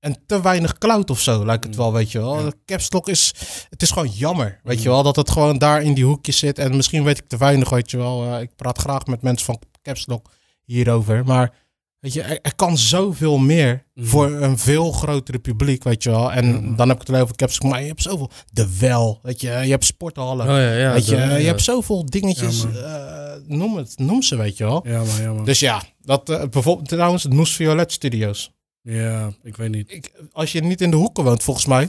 [0.00, 2.44] en te weinig cloud of zo, lijkt het wel, weet je wel.
[2.44, 2.52] Ja.
[2.64, 3.34] Capstock is,
[3.70, 6.58] het is gewoon jammer, weet je wel, dat het gewoon daar in die hoekjes zit.
[6.58, 8.26] En misschien weet ik te weinig, weet je wel.
[8.26, 10.30] Eh, ik praat graag met mensen van capstock
[10.64, 11.52] hierover, maar
[12.00, 14.06] weet je, er, er kan zoveel meer Mhm.
[14.06, 16.32] voor een veel grotere publiek, weet je wel.
[16.32, 16.76] En Ja.
[16.76, 18.30] dan heb ik het over capstock, maar je hebt zoveel.
[18.52, 20.46] De wel, weet je, je hebt sporthallen.
[20.46, 20.92] Oh ja, ja.
[20.92, 24.84] weet je, de- je hebt zoveel dingetjes, eh, noem het, noem ze, weet je wel.
[24.88, 25.42] Ja, maar ja.
[25.44, 28.50] Dus ja, dat eh, bijvoorbeeld trouwens het Noes Violet Studios.
[28.82, 29.92] Ja, ik weet niet.
[29.92, 31.88] Ik, als je niet in de hoeken woont, volgens mij,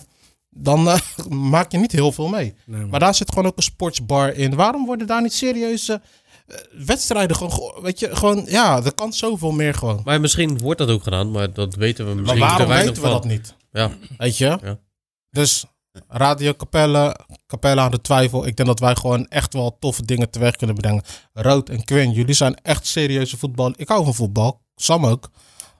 [0.50, 2.54] dan eh, maak je niet heel veel mee.
[2.66, 2.90] Nee, man.
[2.90, 4.56] Maar daar zit gewoon ook een sportsbar in.
[4.56, 6.02] Waarom worden daar niet serieuze
[6.86, 10.02] wedstrijden gewoon, ge- weet je, gewoon, ja, er kan zoveel meer gewoon.
[10.04, 12.94] Maar misschien wordt dat ook gedaan, maar dat weten we Maar misschien te waarom weten
[12.94, 13.10] we van.
[13.10, 13.56] dat niet?
[13.72, 13.92] Ja.
[14.18, 14.58] Weet je?
[14.64, 14.80] Ja.
[15.30, 15.66] Dus
[16.08, 17.16] Radio Capelle,
[17.48, 18.48] Capelle aan de twijfel.
[18.48, 21.04] Ik denk dat wij gewoon echt wel toffe dingen teweeg kunnen brengen.
[21.34, 23.74] Rood en Quinn, jullie zijn echt serieuze voetbal.
[23.76, 25.30] Ik hou van voetbal, Sam ook.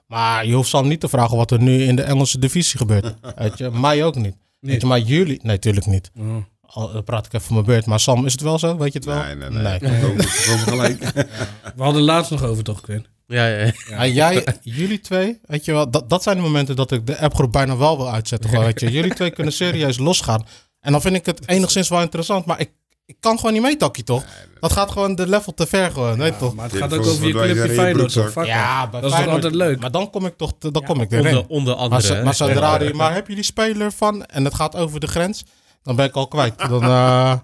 [0.06, 3.14] Maar je hoeft Sam niet te vragen wat er nu in de Engelse divisie gebeurt.
[3.36, 4.36] Weet je, mij ook niet.
[4.60, 6.10] Weet je, maar jullie, nee, natuurlijk niet.
[6.18, 6.36] Oh.
[6.70, 7.86] Al dan praat ik even van mijn beurt.
[7.86, 8.76] Maar Sam, is het wel zo?
[8.76, 9.22] Weet je het wel?
[9.22, 9.78] Nee, nee, nee.
[9.78, 10.98] We komen-
[11.76, 13.06] we hadden laatst nog over, toch, Quinn?
[13.26, 13.72] Ja, ja, ja.
[13.96, 17.18] En jij, jullie twee, weet je wel, dat, dat zijn de momenten dat ik de
[17.18, 18.50] appgroep bijna wel wil uitzetten.
[18.50, 18.90] Gewoon, weet je.
[18.90, 20.46] Jullie twee kunnen serieus losgaan.
[20.80, 22.70] En dan vind ik het enigszins wel interessant, maar ik,
[23.06, 24.24] ik kan gewoon niet mee, Takkie, toch?
[24.60, 26.54] Dat gaat gewoon de level te ver, gewoon, weet je toch?
[26.54, 28.12] Maar het gaat ook over je clubje Feyenoord,
[28.44, 29.80] Ja, dat is toch altijd leuk?
[29.80, 31.26] Maar dan kom ik toch, dan kom ik erin.
[31.26, 32.22] Onder, onder Maar, andere.
[32.22, 35.44] maar zodra maar heb je die speler van en het gaat over de grens,
[35.88, 36.58] dan ben ik al kwijt.
[36.58, 37.34] Dan, eh,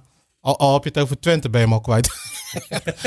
[0.40, 2.11] al, al heb je het over Twente, ben je hem al kwijt.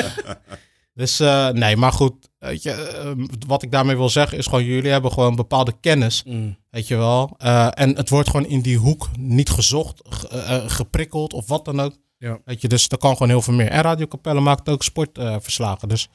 [0.94, 2.14] dus eh, nee, maar goed.
[2.40, 3.12] Weet je, eh,
[3.48, 6.58] wat ik daarmee wil zeggen is gewoon, jullie hebben gewoon bepaalde kennis, Mm.
[6.70, 7.36] weet je wel.
[7.38, 11.80] Eh, en het wordt gewoon in die hoek niet gezocht, ge- geprikkeld of wat dan
[11.80, 11.94] ook.
[12.18, 12.40] Ja.
[12.46, 13.70] Weet je, dus er kan gewoon heel veel meer.
[13.70, 16.10] En Radio Capelle maakt ook sportverslagen, dus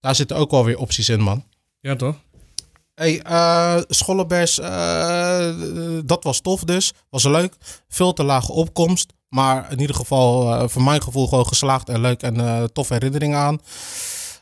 [0.00, 1.44] daar zitten ook wel weer opties in, man.
[1.80, 2.16] Ja, toch?
[3.02, 3.82] Hey, eh
[4.58, 6.92] eh, dat was tof dus.
[7.10, 7.54] Was leuk.
[7.88, 9.12] Veel te lage opkomst.
[9.28, 12.92] Maar in ieder geval, eh, voor mijn gevoel, gewoon geslaagd en leuk en eh toffe
[12.92, 13.60] herinneringen aan.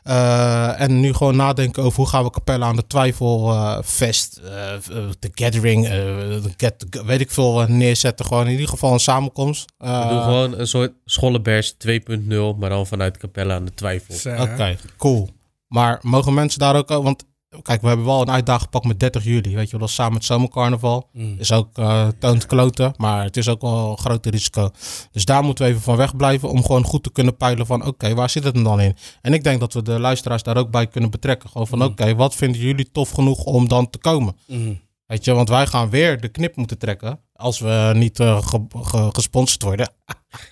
[0.03, 4.81] Eh, en nu gewoon nadenken over hoe gaan we Capelle aan de Twijfelfest, eh, eh,
[5.19, 8.25] de Gathering, eh, de get, weet ik veel, neerzetten.
[8.25, 9.73] Gewoon in ieder geval een samenkomst.
[9.77, 14.41] Eh, We doen gewoon een soort Schollenbergs 2.0, maar dan vanuit Capelle aan de Twijfel.
[14.41, 15.29] Oké, cool.
[15.67, 16.89] Maar mogen mensen daar ook...
[16.89, 17.23] Want
[17.61, 19.55] kijk, we hebben wel een uitdaging gepakt met 30 juli.
[19.55, 21.09] Weet je wel, dat is samen met zomercarnaval.
[21.13, 21.35] Mm.
[21.37, 24.69] Is ook eh toont kloten, maar het is ook wel een groot risico.
[25.11, 28.13] Dus daar moeten we even van wegblijven om gewoon goed te kunnen peilen van oké,
[28.13, 28.95] waar zit het hem dan in?
[29.21, 31.49] En ik denk dat we de luisteraars daar ook bij kunnen betrekken.
[31.49, 34.35] Gewoon van oké, wat vinden jullie tof genoeg om dan te komen?
[34.47, 34.79] Mm.
[35.11, 38.65] Weet je, want wij gaan weer de knip moeten trekken als we niet eh, ge-
[38.71, 39.91] ge- gesponsord worden.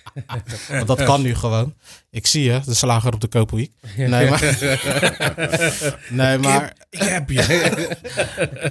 [0.68, 1.74] want dat kan nu gewoon.
[2.10, 3.72] Ik zie je, de slager op de Koopweek.
[3.96, 4.58] Nee, maar...
[6.10, 6.72] nee, maar...
[6.90, 7.88] Ik heb je.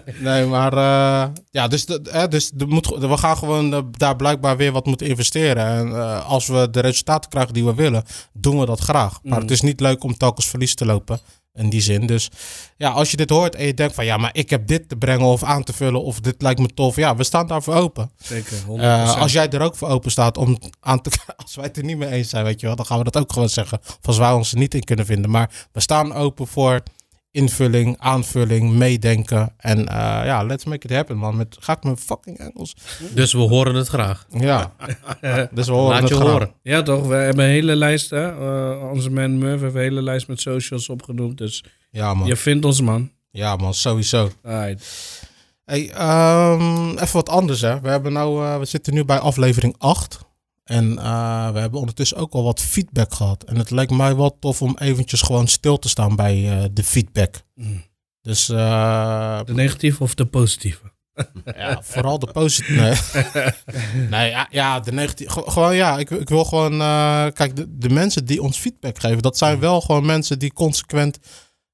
[0.20, 4.58] Nee, maar eh, ja, dus, de, dus de moet, we gaan gewoon eh, daar blijkbaar
[4.58, 5.66] weer wat moeten investeren.
[5.66, 9.20] En als we de resultaten krijgen die we willen, doen we dat graag.
[9.24, 9.42] Maar Mm.
[9.42, 11.20] het is niet leuk om telkens verlies te lopen
[11.54, 12.06] in die zin.
[12.06, 12.30] Dus
[12.78, 14.96] ja, als je dit hoort en je denkt van ja, maar ik heb dit te
[14.96, 16.96] brengen of aan te vullen of dit lijkt me tof.
[16.96, 18.12] Ja, we staan daarvoor open.
[18.18, 18.82] Zeker, 100%.
[18.82, 21.12] Eh, als jij er ook voor open staat om aan te,
[21.44, 23.18] als wij het er niet mee eens zijn, weet je wel, dan gaan we dat
[23.18, 23.80] ook gewoon zeggen.
[23.80, 25.32] Of als wij ons er niet in kunnen vinden.
[25.32, 26.82] Maar we staan open voor
[27.32, 29.54] invulling, aanvulling, meedenken.
[29.58, 31.38] En eh, ja, let's make it happen, man.
[31.38, 32.76] Met, ga ik mijn fucking Engels?
[33.14, 34.26] Dus we horen het graag.
[34.30, 34.72] Ja.
[35.52, 36.30] dus we horen Laat het je graag.
[36.30, 36.52] horen.
[36.62, 37.08] Ja, toch?
[37.08, 38.30] We hebben een hele lijst, hè?
[38.32, 41.38] Eh, onze man Murph heeft een hele lijst met socials opgenoemd.
[41.38, 42.28] Dus Ja, man.
[42.28, 43.12] je vindt ons, man.
[43.32, 44.30] Ja, man, sowieso.
[44.44, 44.84] Alright.
[45.66, 47.82] Hey, ehm, even wat anders, hè.
[47.82, 50.20] We, hebben nou, eh, we zitten nu bij aflevering 8.
[50.70, 53.44] En eh, we hebben ondertussen ook al wat feedback gehad.
[53.44, 56.84] En het lijkt mij wel tof om eventjes gewoon stil te staan bij eh, de
[56.84, 57.36] feedback.
[57.56, 57.84] Mm.
[58.22, 60.82] Dus eh, De negatieve of de positieve?
[61.56, 62.96] ja, vooral de positieve.
[63.72, 65.44] Nee, nee ja, ja, de negatieve.
[65.46, 66.78] Gewoon ja, ik, ik wil gewoon.
[67.34, 71.20] kijk, de, de mensen die ons feedback geven, dat zijn wel gewoon mensen die consequent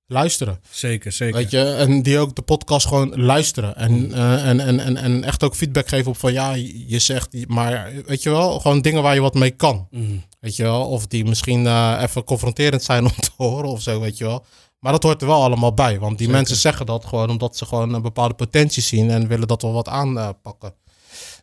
[0.07, 0.59] luisteren.
[0.69, 1.35] Zeker, zeker.
[1.35, 3.75] Weet je, en die ook de podcast gewoon luisteren.
[3.75, 6.53] En, eh, en, en, en, en echt ook feedback geven op van ja,
[6.87, 9.87] je zegt, die- maar weet je wel, gewoon dingen waar je wat mee kan.
[9.91, 10.23] Mm.
[10.39, 13.99] Weet je wel, of die misschien eh, even confronterend zijn om te horen of zo,
[13.99, 14.45] weet je wel.
[14.79, 16.33] Maar dat hoort er wel allemaal bij, want die Zeker.
[16.33, 19.67] mensen zeggen dat gewoon omdat ze gewoon een bepaalde potentie zien en willen dat we
[19.67, 20.73] wat aanpakken.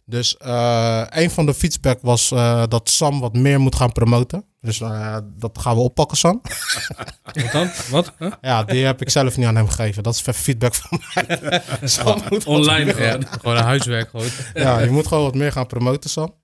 [0.04, 4.44] Dus eh, een van de feedback was eh, dat Sam wat meer moet gaan promoten.
[4.60, 6.40] Dus eh, dat gaan we oppakken, Sam.
[7.42, 7.70] Wat dan?
[7.90, 8.12] Wat?
[8.18, 8.32] Huh?
[8.40, 10.02] Ja, die heb ik zelf niet aan hem gegeven.
[10.02, 11.62] Dat is feedback van mij.
[11.88, 13.20] Sam moet Online meer- gewoon.
[13.20, 14.10] Ja, gewoon een huiswerk.
[14.10, 14.26] Gewoon.
[14.54, 16.34] Ja, je moet gewoon wat meer gaan promoten, Sam.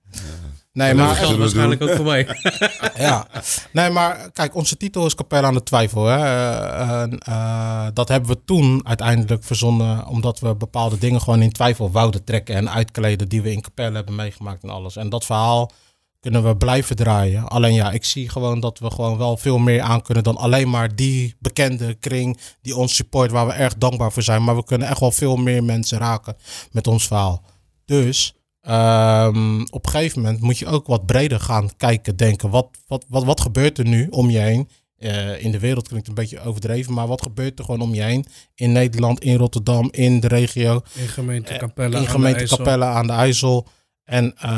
[0.79, 2.27] Nee, Maar dat geldt waarschijnlijk ook voor mij.
[2.97, 3.27] ja.
[3.71, 6.05] nee, maar kijk, onze titel is Capella aan de Twijfel.
[6.05, 6.17] Hè?
[6.17, 11.91] Eh, eh, dat hebben we toen uiteindelijk verzonnen omdat we bepaalde dingen gewoon in twijfel
[11.91, 14.95] wouden trekken en uitkleden die we in Capella hebben meegemaakt en alles.
[14.95, 15.71] En dat verhaal
[16.19, 17.47] kunnen we blijven draaien.
[17.47, 20.69] Alleen ja, ik zie gewoon dat we gewoon wel veel meer aan kunnen dan alleen
[20.69, 24.43] maar die bekende kring die ons support, waar we erg dankbaar voor zijn.
[24.43, 26.35] Maar we kunnen echt wel veel meer mensen raken
[26.71, 27.43] met ons verhaal.
[27.85, 32.49] Dus ehm, op een gegeven moment moet je ook wat breder gaan kijken, denken.
[32.49, 34.69] Wat, wat, wat, wat gebeurt er nu om je heen?
[34.97, 38.01] Eh, in de wereld klinkt een beetje overdreven, maar wat gebeurt er gewoon om je
[38.01, 38.25] heen?
[38.55, 41.89] In Nederland, in Rotterdam, in de regio In gemeente Eh, Capelle.
[41.89, 42.57] in aan de gemeente IJssel.
[42.57, 43.67] Capelle aan de IJssel.
[44.03, 44.49] En eh,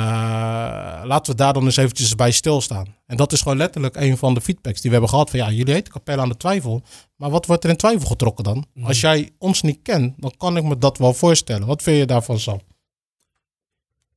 [1.04, 2.96] laten we daar dan eens eventjes bij stilstaan.
[3.06, 5.30] En dat is gewoon letterlijk een van de feedbacks die we hebben gehad.
[5.30, 6.82] Van ja, jullie heten Capelle aan de twijfel.
[7.16, 8.66] Maar wat wordt er in twijfel getrokken dan?
[8.74, 8.88] Mhm.
[8.88, 11.68] Als jij ons niet kent, dan kan ik me dat wel voorstellen.
[11.68, 12.60] Wat vind je daarvan, Sam?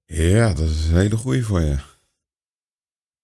[0.06, 1.76] Ja, dat is een hele goeie voor je.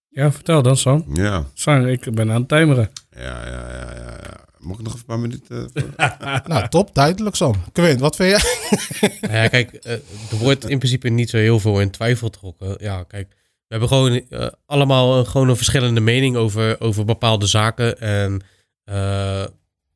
[0.09, 1.05] Ja, vertel dan, Sam.
[1.13, 2.91] Ja, Sang, ik ben aan het timeren.
[3.11, 3.95] ja, ja, ja.
[3.95, 4.49] ja, ja.
[4.59, 5.71] Mag ik nog een paar minuten?
[5.97, 7.55] eh, nou, top, duidelijk, Sam.
[7.73, 9.11] Quint, wat vind jij?
[9.21, 9.93] Nou ja, kijk, eh,
[10.31, 12.77] er wordt in principe niet zo heel veel in twijfel getrokken.
[12.79, 17.47] Ja, kijk, we hebben gewoon eh, allemaal een, gewoon een verschillende mening over, over bepaalde
[17.47, 18.01] zaken.
[18.01, 18.41] En
[18.85, 19.45] eh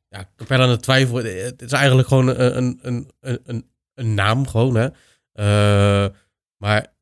[0.09, 4.13] ja, Capella aan de twijfel, het is eigenlijk gewoon een, een, een, een, een, een
[4.13, 4.87] naam gewoon, hè.
[5.31, 6.09] Eh,
[6.57, 6.93] maar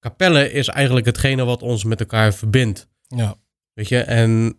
[0.00, 2.88] Capelle is eigenlijk hetgene wat ons met elkaar verbindt.
[3.06, 3.34] Ja,
[3.72, 4.58] Weet je, en,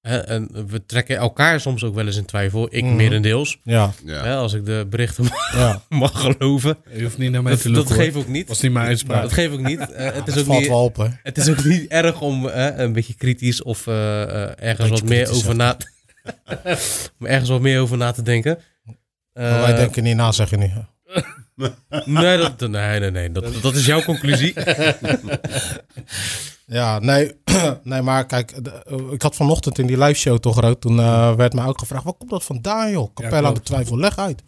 [0.00, 2.68] hè, en we trekken elkaar soms ook wel eens in twijfel.
[2.70, 2.96] Ik Mhm.
[2.96, 4.22] merendeels, ja, ja.
[4.24, 5.82] hè, als ik de berichten ja.
[5.88, 6.76] mag geloven.
[6.94, 8.48] Je hoeft niet naar mij Dat, te dat geeft ook niet.
[8.48, 9.22] was niet mijn uitspraak.
[9.22, 9.78] Dat geef ik niet.
[9.96, 11.06] Het, is ook valt niet wel op, hè.
[11.22, 15.30] het is ook niet erg om een beetje kritisch of eh, eh, ergens wat meer
[15.30, 15.76] over na...
[17.18, 18.58] om ergens wat meer over na te denken.
[19.32, 20.72] Maar wij Eh, denken niet na, zeg je niet.
[22.04, 23.32] Nee, dat, nee, nee, nee.
[23.32, 24.54] Dat, dat is jouw conclusie.
[26.66, 27.32] Ja, nee,
[27.82, 30.80] nee maar kijk, de- eh, ik had vanochtend in die live show toch groot.
[30.80, 33.14] Toen eh, werd mij ook gevraagd, waar komt dat vandaan joh?
[33.14, 34.42] Capella aan de twijfel, leg uit.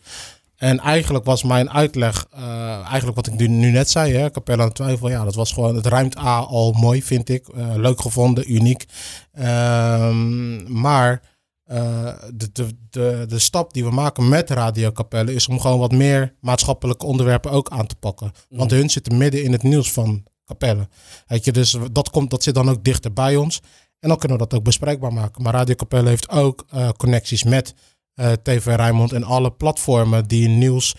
[0.56, 4.62] En eigenlijk was mijn uitleg, eh, eigenlijk wat ik nu, nu net zei, hè, Capella
[4.62, 7.46] aan de twijfel, ja, dat was gewoon, het ruimt A al mooi, vind ik.
[7.76, 8.84] Leuk gevonden, uniek.
[9.32, 11.20] Ehm, maar
[11.68, 15.78] eh, de, de, de, de stap die we maken met Radio Capelle is om gewoon
[15.78, 18.32] wat meer maatschappelijke onderwerpen ook aan te pakken.
[18.48, 20.88] Want hun zitten midden in het nieuws van Capelle.
[21.26, 23.60] Weet je, dus dat, komt, dat zit dan ook dichter bij ons.
[24.00, 25.42] En dan kunnen we dat ook bespreekbaar maken.
[25.42, 27.74] Maar Radio Capelle heeft ook eh, connecties met
[28.14, 30.94] eh, TV Rijnmond en alle platformen die nieuws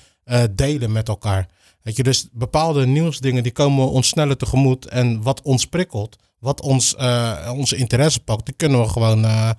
[0.56, 1.50] delen met elkaar.
[1.82, 4.86] Weet je, dus bepaalde nieuwsdingen die komen ons sneller tegemoet.
[4.86, 9.50] En wat ons prikkelt, wat ons, eh, onze interesse pakt, die kunnen we gewoon eh,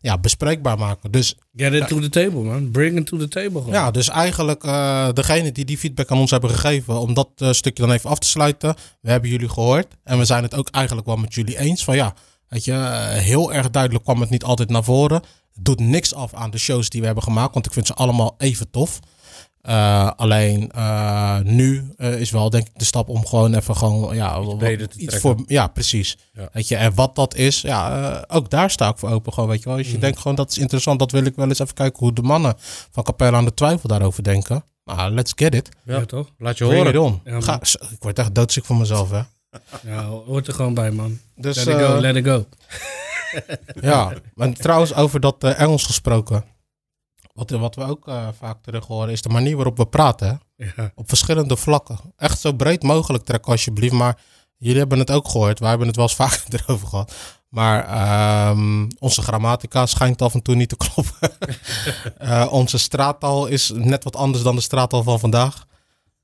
[0.00, 1.10] ja, bespreekbaar maken.
[1.10, 2.70] Dus Get it to the table, man.
[2.70, 3.58] Bring it to the table.
[3.58, 3.72] Gewoon.
[3.72, 7.82] ja, dus eigenlijk eh degene die die feedback aan ons hebben gegeven, om dat stukje
[7.82, 8.74] dan even af te sluiten.
[9.00, 11.96] We hebben jullie gehoord en we zijn het ook eigenlijk wel met jullie eens van
[11.96, 12.14] ja,
[12.48, 12.72] weet je,
[13.10, 15.22] heel erg duidelijk kwam het niet altijd naar voren.
[15.54, 18.34] Doet niks af aan de shows die we hebben gemaakt, want ik vind ze allemaal
[18.38, 19.00] even tof.
[19.64, 24.14] Eh, alleen eh, nu eh, is wel denk ik de stap om gewoon even gewoon
[24.16, 26.48] ja, wat- breder te iets voor ja precies Ja.
[26.52, 29.48] weet je en wat dat is ja eh, ook daar sta ik voor open gewoon
[29.48, 30.00] weet je wel als je Mhm.
[30.00, 32.54] denkt gewoon dat is interessant dat wil ik wel eens even kijken hoe de mannen
[32.90, 36.28] van Capella aan de twijfel daarover denken nou let's get it Ja, Ja, toch?
[36.38, 37.20] laat je bring horen.
[37.24, 37.40] Ja.
[37.40, 39.20] Ga, ik word echt doodziek van mezelf hè
[39.82, 41.18] Ja, hoort er gewoon bij, man.
[41.36, 42.44] dus let it go, let it go.
[43.80, 46.44] ja maar trouwens over dat Engels gesproken
[47.34, 50.40] wat, wat we ook eh, vaak terug horen is de manier waarop we praten?
[50.56, 50.92] Ja.
[50.94, 51.98] op verschillende vlakken.
[52.16, 53.92] Echt zo breed mogelijk trekken alsjeblieft.
[53.94, 54.18] Maar
[54.56, 55.58] jullie hebben het ook gehoord.
[55.58, 57.14] Wij hebben het wel eens vaker erover gehad.
[57.48, 61.14] Maar ehm, onze grammatica schijnt af en toe niet te kloppen.
[62.18, 65.64] Eh, onze straattaal is net wat anders dan de straattaal van vandaag.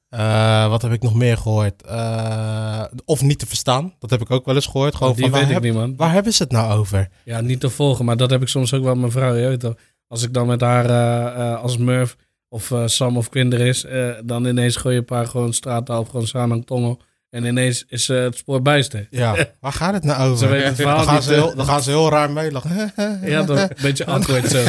[0.09, 1.83] Eh, wat heb ik nog meer gehoord?
[1.83, 3.95] Eh, of niet te verstaan.
[3.99, 4.95] Dat heb ik ook wel eens gehoord.
[4.95, 5.97] Gewoon Die van, waar, weet ik heb- niet, man.
[5.97, 7.09] waar hebben ze het nou over?
[7.25, 9.35] Ja, niet te volgen, maar dat heb ik soms ook wel met mijn vrouw.
[9.35, 9.75] Je weet toch?
[10.11, 12.17] Als ik dan met haar eh, eh, als Murph
[12.49, 16.01] of eh, Sam of Kinder is, eh, dan ineens gooi je een paar gewoon straattaal
[16.01, 17.01] of gewoon Sanang Tongel.
[17.31, 19.07] En ineens is het spoor bijster.
[19.11, 20.39] Ja, waar gaat het nou over?
[20.39, 22.93] Ze weten het verhaal dan, gaan niet, ze heel, dan gaan ze heel raar meelachen.
[23.23, 23.59] Ja, toch?
[23.59, 24.65] Een beetje awkward zo.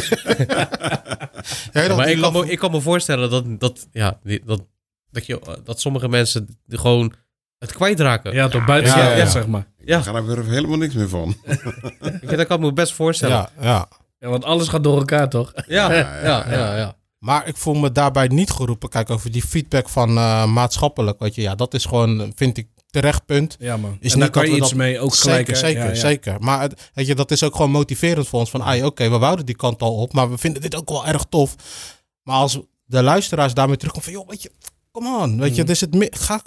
[1.72, 4.62] Ja, dat Maar ik kan, me, ik kan me voorstellen dat, dat, ja, die- dat,
[5.10, 7.12] dat, je, dat sommige mensen gewoon
[7.58, 8.32] het kwijtraken.
[8.32, 8.64] Ja, toch?
[8.64, 9.26] Buiten Ja, ja, ja, ja.
[9.26, 9.66] zeg maar.
[9.84, 9.98] Ja.
[9.98, 11.36] Ik ga daar weer helemaal niks meer van.
[12.20, 13.36] Ik, dat kan ik me best voorstellen.
[13.36, 13.88] ja, ja.
[14.22, 15.52] Ja, want alles gaat door elkaar, toch?
[15.66, 16.76] ja, ja, ja.
[16.76, 16.96] ja.
[17.18, 18.88] Maar ik voel me daarbij niet geroepen.
[18.88, 21.18] Kijk, over die feedback van eh, maatschappelijk.
[21.20, 23.56] Weet je, ja, dat is gewoon, vind ik, terecht punt.
[23.58, 23.96] Ja, man.
[24.00, 25.36] Is en daar niet kan je iets dat- mee ook gelijk.
[25.46, 25.94] zeker, zeker, Ja, ja.
[25.94, 26.36] zeker.
[26.40, 28.50] Maar het, weet je, dat is ook gewoon motiverend voor ons.
[28.50, 30.12] Van, oké, we wouden die kant al op.
[30.12, 31.54] Maar we vinden dit ook wel erg tof.
[32.22, 34.52] Maar als de luisteraars daarmee terugkomen van, joh, weet je,
[34.92, 35.38] come on.
[35.40, 36.40] Weet je, er zit, meer, ga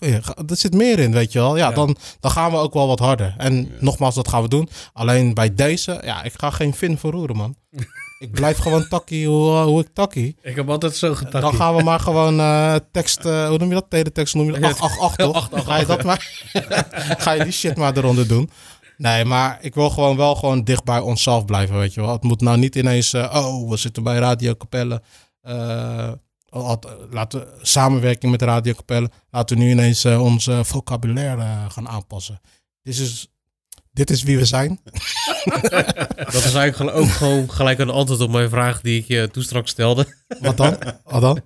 [0.48, 1.56] er zit meer in, weet je wel.
[1.58, 1.74] Ja, Ja.
[1.76, 3.34] Dan, dan gaan we ook wel wat harder.
[3.38, 4.70] En nogmaals, dat gaan we doen.
[4.94, 7.56] Alleen bij deze, ja, ik ga geen vin verroeren, man.
[8.20, 10.36] ik blijf gewoon takkie hoe, eh, hoe ik takkie.
[10.42, 11.42] Ik heb altijd zo getakt.
[11.44, 13.90] Dan gaan we maar gewoon eh, tekst, eh, hoe noem je dat?
[13.90, 14.80] Teletext noem je dat?
[14.80, 15.66] 888 toch?
[15.66, 16.44] Ga je dat maar?
[17.24, 18.50] Ga je die shit maar eronder doen?
[18.98, 22.12] Nee, maar ik wil gewoon wel gewoon dicht bij onszelf blijven, weet je wel.
[22.12, 25.02] Het moet nou niet ineens, eh, oh, we zitten bij Radio Capelle.
[25.42, 26.12] eh,
[27.10, 29.10] laten we samenwerking met Radio Capelle.
[29.30, 32.42] Laten we nu ineens eh, ons eh, vocabulaire eh, gaan aanpassen.
[32.82, 33.28] Dit is,
[33.92, 34.80] dit is wie we zijn.
[36.16, 39.44] Dat is eigenlijk ook gewoon gelijk een antwoord op mijn vraag die ik je toen
[39.44, 40.16] straks stelde.
[40.40, 40.78] Wat dan?
[41.04, 41.42] Wat dan?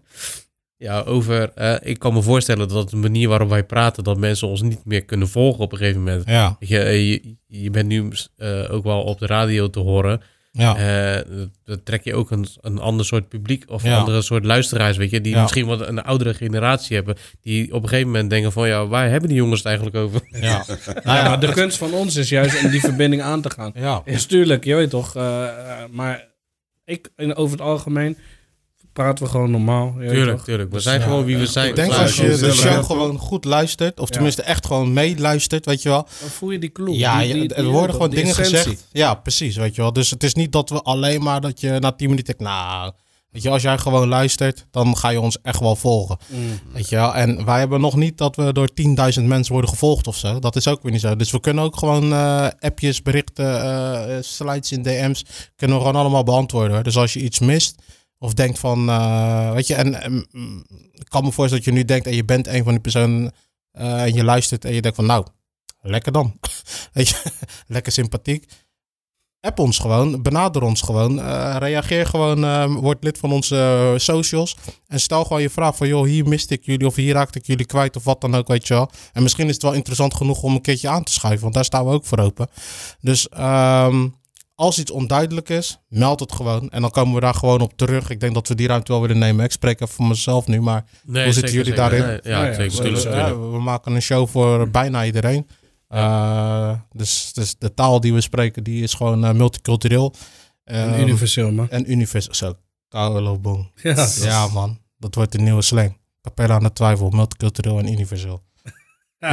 [0.80, 4.48] Ja, over, eh, ik kan me voorstellen dat de manier waarop wij praten, dat mensen
[4.48, 6.28] ons niet meer kunnen volgen op een gegeven moment.
[6.28, 10.22] Ja, Je, eh, je, je bent nu eh, ook wel op de radio te horen.
[10.60, 10.76] Ja.
[11.18, 11.26] Eh,
[11.66, 13.98] dan trek je ook een, een ander soort publiek of een Ja.
[13.98, 15.42] andere soort luisteraars, weet je, die Ja.
[15.42, 19.10] misschien wat een oudere generatie hebben, die op een gegeven moment denken van, ja, waar
[19.10, 20.22] hebben die jongens het eigenlijk over?
[20.32, 20.66] ja.
[21.04, 23.72] Ja, maar de kunst van ons is juist om die verbinding aan te gaan.
[23.76, 24.02] ja.
[24.06, 25.16] Dus tuurlijk, je weet toch.
[25.16, 26.28] eh, eh, maar
[26.86, 28.18] ik, in, over het algemeen,
[29.04, 29.94] praten we gewoon normaal.
[30.00, 30.46] Tuurlijk, toch?
[30.46, 30.70] tuurlijk.
[30.70, 31.70] We Dus, zijn ja, gewoon wie we zijn.
[31.70, 34.14] Ik denk als je de Gewoon show gewoon goed luistert, of Ja.
[34.14, 36.08] tenminste echt gewoon meeluistert, weet je wel.
[36.20, 36.96] Dan voel je die kloek.
[36.96, 38.56] Ja, die- er worden gewoon dingen essentie.
[38.58, 38.86] gezegd.
[38.92, 39.94] Ja, precies, weet je wel.
[39.94, 42.92] Dus het is niet dat we alleen maar dat je na 10 minuten denkt, nou,
[43.32, 46.18] weet je, als jij gewoon luistert, dan ga je ons echt wel volgen.
[46.28, 46.60] Mm.
[46.74, 47.16] Weet je wel.
[47.16, 50.40] En wij hebben nog niet dat we door 10.000 mensen worden gevolgd of zo.
[50.40, 51.16] Dat is ook weer niet zo.
[51.16, 55.84] Dus we kunnen ook gewoon eh, appjes, berichten, eh, eh, slides in DM's, kunnen we
[55.84, 56.74] gewoon allemaal beantwoorden.
[56.74, 56.84] Hoor.
[56.84, 57.76] Dus als je iets mist
[58.20, 59.94] of denkt van, eh, weet je, en,
[60.94, 63.32] ik kan me voorstellen dat je nu denkt en je bent een van die personen
[63.72, 65.26] eh, en je luistert en je denkt van, nou,
[65.82, 66.40] lekker dan.
[66.94, 67.22] weet je,
[67.68, 68.52] lekker sympathiek.
[69.42, 74.58] App ons gewoon, benader ons gewoon, eh, reageer gewoon, word lid van onze socials.
[74.88, 77.46] En stel gewoon je vraag van, joh, hier miste ik jullie of hier raakte ik
[77.46, 78.92] jullie kwijt of wat dan ook, weet je wel.
[79.14, 81.66] En misschien is het wel interessant genoeg om een keertje aan te schuiven, want daar
[81.66, 82.50] staan we ook voor open.
[83.02, 84.08] Dus ehm,
[84.60, 86.70] als iets onduidelijk is, meld het gewoon.
[86.70, 88.10] En dan komen we daar gewoon op terug.
[88.10, 89.46] Ik denk dat we die ruimte wel willen nemen.
[89.46, 92.00] Ik spreek even voor mezelf nu, maar Nee, Hoe zitten zeker, jullie zeker.
[92.00, 92.22] daarin?
[92.24, 92.76] Nee, ja, Ja, ja, zeker.
[92.78, 93.28] we- tuurlijk, we, tuurlijk.
[93.28, 95.48] ja, we maken een show voor bijna iedereen.
[95.88, 100.14] Eh, dus, dus de taal die we spreken, die is gewoon eh, multicultureel.
[100.64, 101.70] Een Ehm, universeel, man.
[101.70, 102.34] en universeel.
[102.34, 102.54] Zo,
[102.90, 103.72] Carlo Boom.
[103.84, 104.80] Ja, Ja, man.
[104.98, 105.98] Dat wordt de nieuwe slang.
[106.22, 108.42] Capella aan de twijfel, multicultureel en universeel.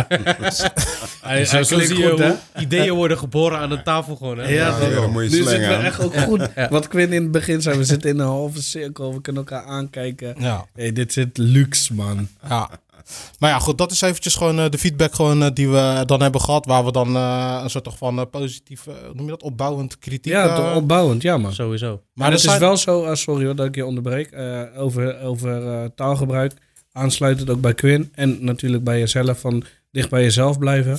[1.22, 2.26] Hij, Zo, hij zo klinkt zie je goed, hè?
[2.28, 4.38] hoe ideeën worden geboren aan de tafel gewoon.
[4.38, 4.48] Hè?
[4.48, 5.84] Ja, Ja, dat ja, moet je Nu zitten we aan.
[5.84, 6.48] echt ook goed.
[6.70, 9.14] Wat Quinn in het begin zei, we zitten in een halve cirkel.
[9.14, 10.34] We kunnen elkaar aankijken.
[10.38, 10.66] Ja.
[10.74, 12.28] Hey, dit zit luxe, man.
[12.48, 12.70] Ja.
[13.38, 16.22] Maar ja, goed, dat is eventjes gewoon eh, de feedback gewoon, eh, die we dan
[16.22, 16.66] hebben gehad.
[16.66, 20.32] Waar we dan eh, een soort van positief, hoe noem je dat, opbouwend kritiek.
[20.32, 21.52] Ja, opbouwend, ja, man.
[21.52, 22.02] Sowieso.
[22.14, 25.20] Maar het zijn- is wel zo, eh, sorry hoor dat ik je onderbreek, eh, over,
[25.20, 26.52] over eh, taalgebruik.
[26.96, 30.98] Aansluitend ook bij Quinn en natuurlijk bij jezelf, van dicht bij jezelf blijven.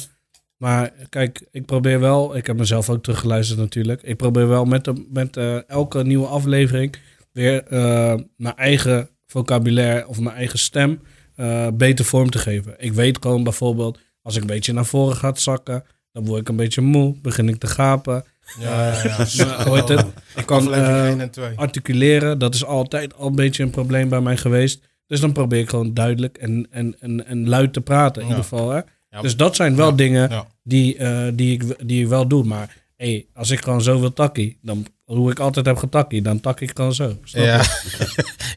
[0.57, 4.01] Maar kijk, ik probeer wel, ik heb mezelf ook teruggeluisterd natuurlijk.
[4.01, 6.95] Ik probeer wel met, de, met eh, elke nieuwe aflevering
[7.31, 11.01] weer eh, mijn eigen vocabulaire of mijn eigen stem
[11.35, 12.75] eh, beter vorm te geven.
[12.77, 16.49] Ik weet gewoon bijvoorbeeld, als ik een beetje naar voren ga zakken, dan word ik
[16.49, 18.25] een beetje moe, begin ik te gapen.
[18.59, 19.45] Ja, ja, ja.
[19.65, 20.05] Maar, heet het?
[20.35, 21.57] Ik kan Aflevering 1 en 2.
[21.57, 24.85] articuleren, dat is altijd al een beetje een probleem bij mij geweest.
[25.07, 28.43] Dus dan probeer ik gewoon duidelijk en, en, en, en luid te praten in ieder
[28.43, 28.69] geval.
[28.69, 28.81] Hè?
[29.21, 32.43] Dus dat zijn wel dingen die, eh, die, ik, die ik wel doe.
[32.43, 36.39] Maar hey, als ik gewoon zo wil takkie, dan hoe ik altijd heb getakkie, dan
[36.39, 37.17] tak ik gewoon zo.
[37.23, 37.49] Snap je?
[37.49, 37.61] Ja.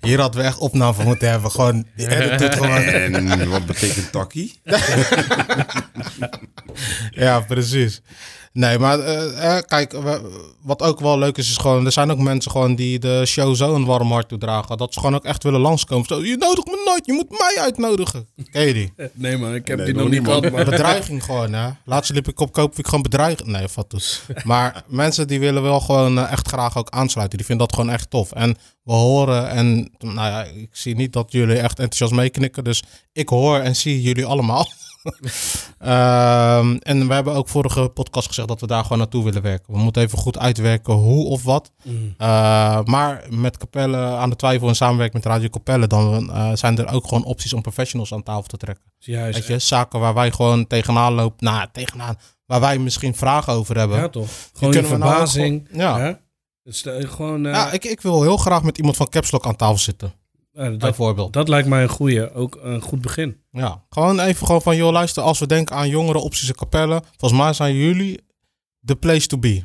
[0.08, 1.50] Hier hadden we echt opname van moeten hebben.
[1.50, 2.76] Gewoon, die edit doet gewoon.
[2.76, 4.60] En wat betekent takkie?
[7.10, 8.02] Ja, precies.
[8.52, 9.96] Nee, maar eh, eh, kijk,
[10.62, 11.86] wat ook wel leuk is, is gewoon...
[11.86, 14.76] Er zijn ook mensen gewoon die de show zo een warm hart toedragen.
[14.76, 16.06] Dat ze gewoon ook echt willen langskomen.
[16.06, 18.28] Zo, je nodigt me nooit, je moet mij uitnodigen.
[18.50, 18.92] Ken je die?
[19.12, 20.50] Nee man, ik heb Nee, die nog niet gehad.
[20.50, 21.68] Bedreiging gewoon, hè.
[21.84, 23.50] Laatst liep ik op koop, ik gewoon bedreigen.
[23.50, 24.22] Nee, wat dus.
[24.44, 27.38] Maar mensen die willen wel gewoon eh, echt graag ook aansluiten.
[27.38, 28.32] Die vinden dat gewoon echt tof.
[28.32, 32.64] En we horen en, nou ja, ik zie niet dat jullie echt enthousiast meeknikken.
[32.64, 34.66] Dus ik hoor en zie jullie allemaal.
[35.78, 39.72] Ehm, en we hebben ook vorige podcast gezegd dat we daar gewoon naartoe willen werken.
[39.74, 41.70] We moeten even goed uitwerken hoe of wat.
[41.84, 42.14] Mm.
[42.18, 46.78] Uh, maar met Capelle aan de twijfel in samenwerking met Radio Capelle, dan uh, zijn
[46.78, 48.84] er ook gewoon opties om professionals aan tafel te trekken.
[48.98, 49.38] Juist.
[49.38, 53.76] Weet je, zaken waar wij gewoon tegenaan lopen, nou, tegenaan, waar wij misschien vragen over
[53.78, 53.98] hebben.
[53.98, 54.28] Ja toch?
[54.52, 55.68] Gewoon je kunnen we nou verbazing.
[55.70, 56.18] gewoon- ja.
[56.62, 59.56] Dus, eh, gewoon, eh, Ja, ik, ik wil heel graag met iemand van Capslock aan
[59.56, 60.12] tafel zitten,
[60.52, 61.32] eh, dat, bijvoorbeeld.
[61.32, 63.36] dat lijkt mij een goeie, ook een goed begin.
[63.50, 67.02] Ja, gewoon even gewoon van, joh, luister, als we denken aan jongere opties en Capelle,
[67.18, 68.20] volgens mij zijn jullie
[68.78, 69.64] de place to be.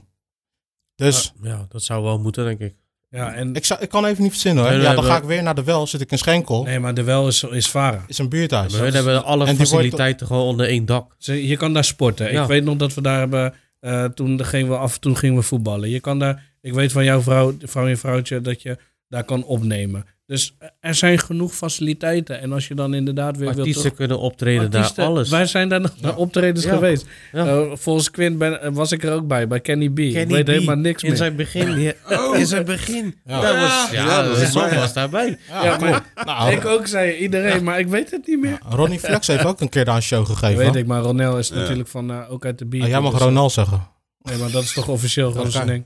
[0.95, 2.75] Dus Ja, dat zou wel moeten, denk ik.
[3.10, 4.71] Ja, en, ik, zou, ik kan even niet verzinnen hoor.
[4.73, 6.79] Nee, ja, dan we- ga ik weer naar de wel, zit ik in Schenkel, nee,
[6.79, 8.03] maar de wel is, is varen.
[8.08, 8.71] is een buurthuis.
[8.73, 11.15] Maar we hebben alle en die wordt- faciliteiten gewoon onder één dak.
[11.17, 12.31] Je kan daar sporten.
[12.31, 12.41] Ja.
[12.41, 13.53] Ik weet nog dat we daar hebben.
[13.79, 15.89] eh, toen gingen we af en toe gingen we voetballen.
[15.89, 16.53] Je kan daar.
[16.65, 18.78] Ik weet van jouw vrouw, van je vrouwtje, dat je
[19.10, 20.06] daar kan opnemen.
[20.25, 22.41] Dus er zijn genoeg faciliteiten.
[22.41, 23.95] En als je dan inderdaad weer Artiesten wilt.
[23.95, 25.30] kunnen optreden Artiesten, daar, alles.
[25.30, 26.73] Wij zijn daar nog naar optredens Ja.
[26.73, 27.06] geweest.
[27.32, 27.45] Ja.
[27.47, 29.99] Eh, volgens Quinn ben, was ik er ook bij, bij Kenny B.
[29.99, 30.47] ik weet B.
[30.47, 31.17] helemaal niks in meer.
[31.17, 31.80] zijn begin.
[31.80, 31.93] ja,
[32.39, 33.15] In zijn begin.
[33.25, 33.41] Ja.
[33.41, 35.38] Dat was, ja, Ja, dat was daarbij.
[35.49, 38.58] Ja, Ja, maar- Nou, ik ook zei iedereen, maar ik weet het niet meer.
[38.69, 40.58] Ronnie Flex heeft ook een keer daar een show gegeven.
[40.58, 42.82] weet ik, maar Ronel is natuurlijk van eh, ook uit de bier.
[42.84, 43.88] Ah, jij mag dus, Ronald zeggen.
[44.21, 45.86] Nee, maar dat is toch officieel gewoon zijn ding.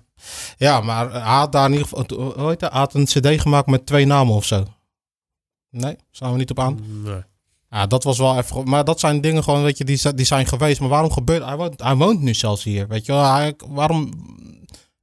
[0.58, 2.72] Ja, maar hij had daar in ieder geval, hoe heet dat?
[2.72, 4.66] Hij had een cd gemaakt met twee namen of zo.
[5.70, 6.80] Nee, staan we niet op aan.
[7.04, 7.24] Nee.
[7.70, 10.46] Ja, dat was wel even, maar dat zijn dingen gewoon, weet je, die, die zijn
[10.46, 10.80] geweest.
[10.80, 13.14] Maar waarom gebeurt, hij woont, hij woont nu zelfs hier, weet je.
[13.14, 14.12] Hij, waarom,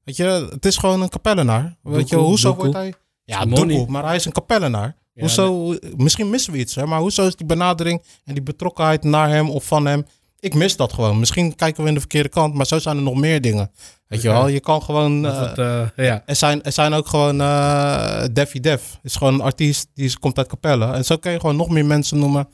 [0.04, 1.76] weet je, het is gewoon een kapellenaar.
[1.82, 2.62] Weet je, hoezo doekoe.
[2.64, 2.94] wordt hij...
[3.24, 4.96] Ja, doekoe, maar hij is een kapellenaar.
[5.12, 9.04] Ja, hoezo, misschien missen we iets, hè, maar hoezo is die benadering en die betrokkenheid
[9.04, 10.06] naar hem of van hem...
[10.40, 11.18] Ik mis dat gewoon.
[11.18, 13.70] Misschien kijken we in de verkeerde kant, maar zo zijn er nog meer dingen.
[14.06, 15.22] Weet je wel, je kan gewoon...
[15.22, 16.22] Dat eh, eh, ja.
[16.26, 18.98] er zijn, er zijn ook gewoon uh, Deffy Def.
[19.02, 20.92] Is gewoon een artiest die is- komt uit Capelle.
[20.92, 22.48] En zo kun je gewoon nog meer mensen noemen.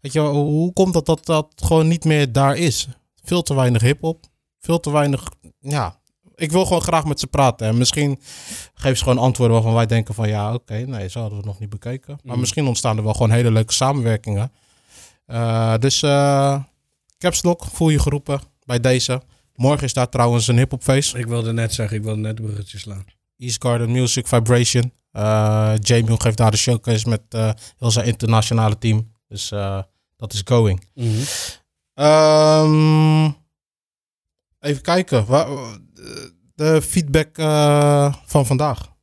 [0.00, 2.88] Weet je, wel, hoe komt dat dat dat gewoon niet meer daar is?
[3.22, 4.24] Veel te weinig hip-hop.
[4.60, 5.28] Veel te weinig.
[5.60, 5.98] Ja,
[6.34, 7.66] ik wil gewoon graag met ze praten.
[7.66, 8.20] En misschien
[8.74, 11.52] geven ze gewoon antwoorden waarvan wij denken van ja, oké, nee, zo hadden we het
[11.52, 12.18] nog niet bekeken.
[12.22, 12.40] Maar Mm.
[12.40, 14.52] misschien ontstaan er wel gewoon hele leuke samenwerkingen.
[15.26, 16.58] Eh, dus eh
[17.18, 19.22] Caps Lock, voel je geroepen bij deze.
[19.54, 21.14] Morgen is daar trouwens een hip-hopfeest.
[21.14, 23.04] Ik wilde net zeggen, ik wilde net een bruggetje slaan.
[23.36, 24.92] East Garden Music Vibration.
[25.12, 29.12] Uh, Jamie geeft daar de showcase met uh, heel zijn internationale team.
[29.28, 29.82] Dus uh,
[30.16, 30.82] dat is going.
[31.94, 33.36] Um,
[34.60, 35.26] even kijken.
[36.54, 37.34] De feedback
[38.26, 38.94] van vandaag.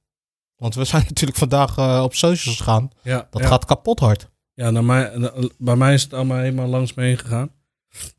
[0.56, 2.90] Want we zijn natuurlijk vandaag op socials gegaan.
[3.02, 3.48] Ja, dat ja.
[3.48, 4.32] gaat kapot hard.
[4.54, 7.52] Ja, naar mij, bij mij is het allemaal helemaal langs me heen gegaan.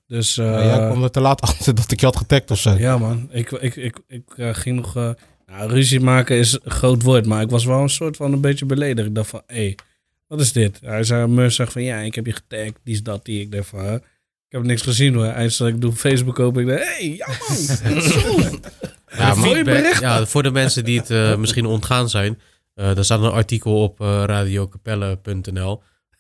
[0.07, 2.59] Dus, uh, ja, jij kwam er te laat achter dat ik je had getagd of
[2.59, 2.71] zo.
[2.71, 4.97] Ja man, ik, ik, ik, ik uh, ging nog...
[4.97, 5.11] Uh,
[5.47, 8.41] nou, ruzie maken is een groot woord, maar ik was wel een soort van een
[8.41, 9.09] beetje beledigd.
[9.09, 9.79] Ik dacht van, hé, hey,
[10.27, 10.79] wat is dit?
[10.81, 13.41] Hij zei, Murs zegt van, ja, ik heb je getagd, die is dat, die.
[13.41, 13.95] Ik dacht van, huh?
[13.95, 14.01] ik
[14.49, 15.27] heb niks gezien hoor.
[15.27, 18.61] Eindelijk doe Facebook open, ik dacht, hé, hey, ja man,
[19.19, 22.41] ja, feedback, ja, voor de mensen die het uh, misschien ontgaan zijn,
[22.75, 24.01] uh, er staat een artikel op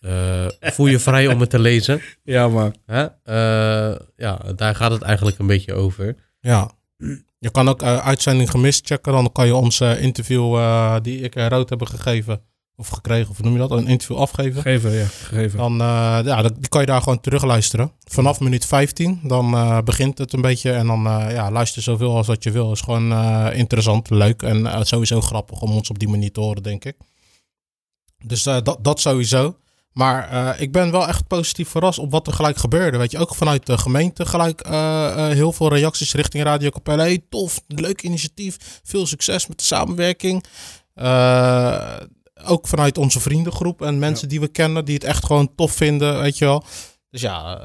[0.04, 2.00] uh, eh, voel je vrij om het te lezen.
[2.24, 2.74] Ja, man.
[2.86, 3.02] Hè?
[3.22, 6.16] Eh, ja, daar gaat het eigenlijk een beetje over.
[6.40, 6.70] Ja.
[7.38, 9.12] Je kan ook eh, uitzending gemist checken.
[9.12, 12.40] Dan kan je ons interview eh, die ik en Rood hebben gegeven.
[12.76, 13.70] Of gekregen, of noem je dat?
[13.70, 14.62] Een interview afgeven.
[14.62, 15.04] Geven, ja.
[15.04, 15.58] Gegeven.
[15.58, 17.92] Dan eh, ja, dat- die kan je daar gewoon terugluisteren.
[18.10, 20.72] Vanaf minuut 15, dan eh, begint het een beetje.
[20.72, 22.72] En dan eh, ja, luister zoveel als wat je wil.
[22.72, 26.62] is gewoon eh, interessant, leuk en sowieso grappig om ons op die manier te horen,
[26.62, 26.96] denk ik.
[28.26, 29.56] Dus dat, dat sowieso.
[29.94, 32.98] Maar eh, ik ben wel echt positief verrast op wat er gelijk gebeurde.
[32.98, 37.02] Weet je, ook vanuit de gemeente gelijk eh, eh, heel veel reacties richting Radio Capelle.
[37.02, 38.80] Hey, tof, leuk initiatief.
[38.84, 40.44] Veel succes met de samenwerking.
[42.44, 46.20] Ook vanuit onze vriendengroep en mensen die we kennen, die het echt gewoon tof vinden,
[46.20, 46.64] weet je wel.
[47.10, 47.60] Dus ja,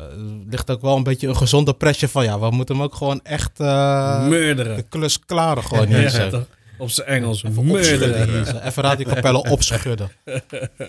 [0.50, 3.20] ligt ook wel een beetje een gezonde presje van, ja, we moeten hem ook gewoon
[3.24, 5.88] echt eh, de klus klaren gewoon.
[6.12, 6.46] Ja, toch?
[6.80, 7.44] Op zijn Engels.
[7.44, 8.66] Even.
[8.66, 10.12] Even Radio Capelle opschudden.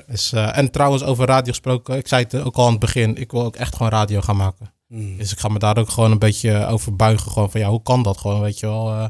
[0.06, 3.30] Dus, en trouwens, over radio gesproken, ik zei het ook al aan het begin, ik
[3.30, 4.72] wil ook echt gewoon radio gaan maken.
[4.88, 5.16] Mm.
[5.16, 7.30] Dus ik ga me daar ook gewoon een beetje over buigen.
[7.30, 8.90] Gewoon van ja, hoe kan dat gewoon, weet je wel.
[8.92, 9.04] eh,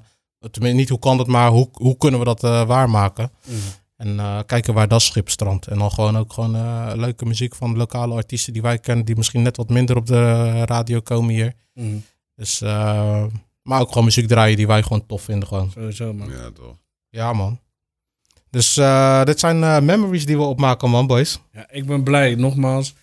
[0.51, 3.31] tenminste, niet hoe kan dat, maar hoe, hoe kunnen we dat eh, waarmaken?
[3.47, 3.57] Mm.
[3.97, 5.67] En kijken waar dat schip strandt.
[5.67, 6.57] En dan gewoon ook gewoon
[6.97, 10.65] leuke muziek van lokale artiesten die wij kennen, die misschien net wat minder op de
[10.65, 11.53] radio komen hier.
[11.75, 12.05] Mm.
[12.35, 12.63] Dus,
[13.71, 15.71] maar ook gewoon muziek draaien die wij gewoon tof vinden gewoon.
[15.71, 16.31] Sowieso, man.
[16.31, 16.77] Ja, toch.
[17.09, 17.61] Ja, man.
[18.51, 21.41] Dus eh, dit zijn eh, memories die we opmaken, man, boys.
[21.53, 22.35] Ja, ik ben blij.
[22.35, 22.95] Nogmaals,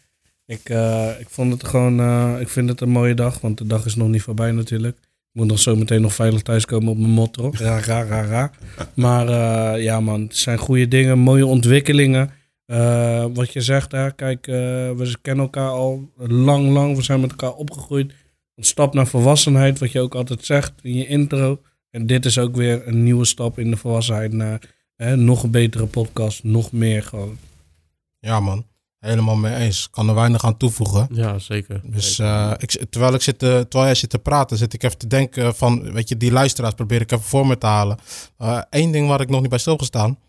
[0.45, 3.65] ik, eh, ik vond het gewoon, eh, ik vind het een mooie dag, want de
[3.65, 4.97] dag is nog niet voorbij natuurlijk.
[4.97, 7.51] Ik moet nog zo meteen nog veilig thuiskomen op mijn motto.
[7.57, 8.51] Ja, ra, ra, ra.
[8.93, 12.31] Maar eh, ja, man, het zijn goede dingen, mooie ontwikkelingen.
[12.65, 14.55] Eh, wat je zegt, hè, kijk, eh,
[14.91, 16.95] we kennen elkaar al lang, lang.
[16.95, 18.13] We zijn met elkaar opgegroeid.
[18.57, 21.61] Een stap naar volwassenheid, wat je ook altijd zegt in je intro.
[21.89, 24.61] En dit is ook weer een nieuwe stap in de volwassenheid naar
[24.95, 27.37] hè, nog een betere podcast, nog meer gewoon.
[28.19, 28.65] Ja, man.
[28.99, 29.85] Helemaal mee eens.
[29.85, 31.07] Ik kan er weinig aan toevoegen.
[31.11, 31.81] Ja, zeker.
[31.83, 34.97] Dus eh, ik, terwijl, ik zit, te- terwijl jij zit te praten, zit ik even
[34.97, 37.97] te denken van, weet je, die luisteraars probeer ik even voor me te halen.
[38.69, 40.19] Eén ding waar ik nog niet bij stilgestaan.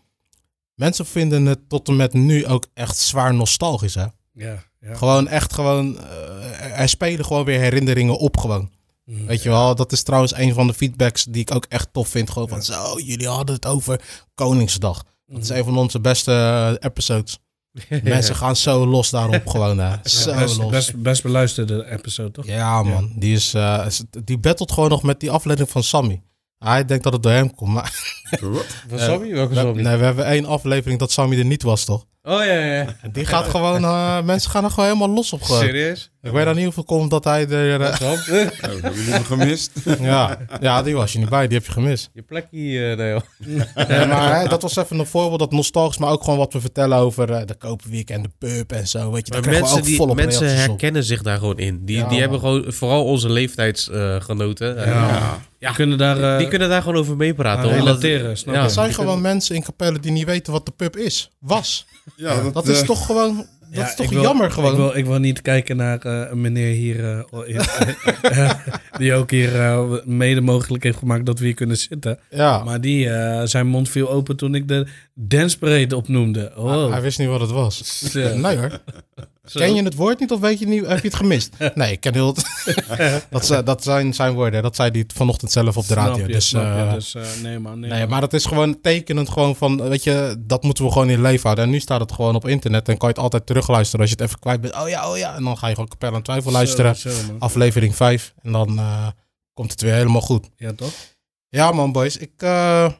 [0.75, 4.05] Mensen vinden het tot en met nu ook echt zwaar nostalgisch, hè?
[4.33, 4.95] Ja, ja.
[4.95, 8.69] Gewoon echt gewoon, eh, er spelen gewoon weer herinneringen op gewoon.
[9.05, 9.25] Mm.
[9.25, 12.07] Weet je wel, dat is trouwens een van de feedbacks die ik ook echt tof
[12.07, 12.29] vind.
[12.29, 14.01] Gewoon van, zo, jullie hadden het over
[14.35, 15.03] Koningsdag.
[15.25, 17.39] Dat is een van onze beste eh, episodes.
[18.03, 19.95] Mensen gaan zo los daarop gewoon, hè.
[20.03, 20.71] Zo best, los.
[20.71, 22.45] best, best beluisterde episode, toch?
[22.45, 23.11] Ja, man.
[23.15, 23.87] Die, is, eh,
[24.23, 26.21] die battelt gewoon nog met die aflevering van Sammy.
[26.57, 27.73] Hij denkt dat het door hem komt.
[27.73, 28.65] Maar Wat?
[28.87, 29.33] Van Sammy?
[29.33, 29.81] Welke we, Sammy?
[29.81, 32.05] nee, we hebben één aflevering dat Sammy er niet was, toch?
[32.29, 32.85] Oh ja, ja, ja.
[33.11, 33.83] Die gaat gewoon...
[33.83, 35.41] eh, mensen gaan er gewoon helemaal los op.
[35.41, 35.61] Gewoon.
[35.61, 36.11] Serieus?
[36.21, 37.81] Ik weet dan niet hoeveel komt dat hij er...
[37.81, 38.11] eh, dan?
[38.17, 38.17] Oh,
[38.61, 39.71] hebben jullie hem gemist?
[39.99, 40.37] ja.
[40.61, 41.47] ja, die was je niet bij.
[41.47, 42.09] Die heb je gemist.
[42.13, 42.97] Je plekje, eh,
[43.87, 46.61] nee, maar hè, dat was even een voorbeeld dat nostalgisch, maar ook gewoon wat we
[46.61, 49.11] vertellen over eh, de Koperweek en de pub en zo.
[49.11, 50.55] Weet je, daar we mensen, ook die, volop mensen op.
[50.55, 51.85] herkennen zich daar gewoon in.
[51.85, 55.37] Die, Ja, die hebben gewoon, vooral onze leeftijdsgenoten, eh, Ja.
[55.59, 57.69] Die kunnen daar eh, die kunnen daar gewoon over meepraten.
[57.69, 58.59] relateren, snap Ja.
[58.61, 58.65] je?
[58.67, 61.31] Er zijn die gewoon mensen in Capelle die niet weten wat de pub is.
[61.39, 61.85] Was.
[62.19, 63.45] Ja, Dat is eh, toch gewoon...
[63.69, 64.71] Dat Ja, is toch wil- jammer gewoon.
[64.71, 67.63] Ik wil, ik wil niet kijken naar eh, een meneer hier, eh, ja,
[68.99, 72.19] die ook hier eh, mede mogelijk heeft gemaakt dat we hier kunnen zitten.
[72.29, 72.63] ja.
[72.63, 76.39] Maar die, eh, zijn mond viel open toen ik de dance parade opnoemde.
[76.39, 76.91] Hij- Oh.
[76.91, 78.09] Hij wist niet wat het was.
[78.13, 78.33] Ja.
[78.33, 78.79] Nee hoor.
[79.45, 79.59] Zo.
[79.59, 81.53] Ken je het woord niet of weet je niet, heb je het gemist?
[81.75, 82.45] Nee, ik ken heel het.
[83.29, 84.61] dat, zijn- dat zijn zijn woorden.
[84.63, 86.25] Dat zei hij vanochtend zelf op de Snap radio.
[86.25, 88.09] je, dus, eh, dus eh, nee man, nee, nee, man.
[88.09, 91.43] maar dat is gewoon tekenend gewoon van, weet je, dat moeten we gewoon in leven
[91.43, 91.63] houden.
[91.65, 94.15] En nu staat het gewoon op internet en kan je het altijd terugluisteren als je
[94.15, 94.75] het even kwijt bent.
[94.75, 95.35] Oh ja, oh ja.
[95.35, 96.95] En dan ga je gewoon Capelle aan Twijfel luisteren.
[96.95, 97.39] Zo, zo, man.
[97.39, 98.33] Aflevering 5.
[98.41, 99.07] En dan eh,
[99.53, 100.49] komt het weer helemaal goed.
[100.55, 100.93] Ja, toch?
[101.49, 102.17] Ja man, boys.
[102.17, 102.91] Ik eh,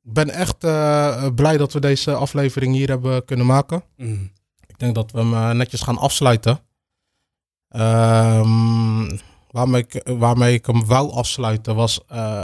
[0.00, 3.82] ben echt eh, blij dat we deze aflevering hier hebben kunnen maken.
[3.96, 4.32] Mm.
[4.66, 6.60] Ik denk dat we hem netjes gaan afsluiten.
[7.68, 9.16] Ehm,
[9.50, 12.00] waarmee, ik, waarmee ik hem wou afsluiten was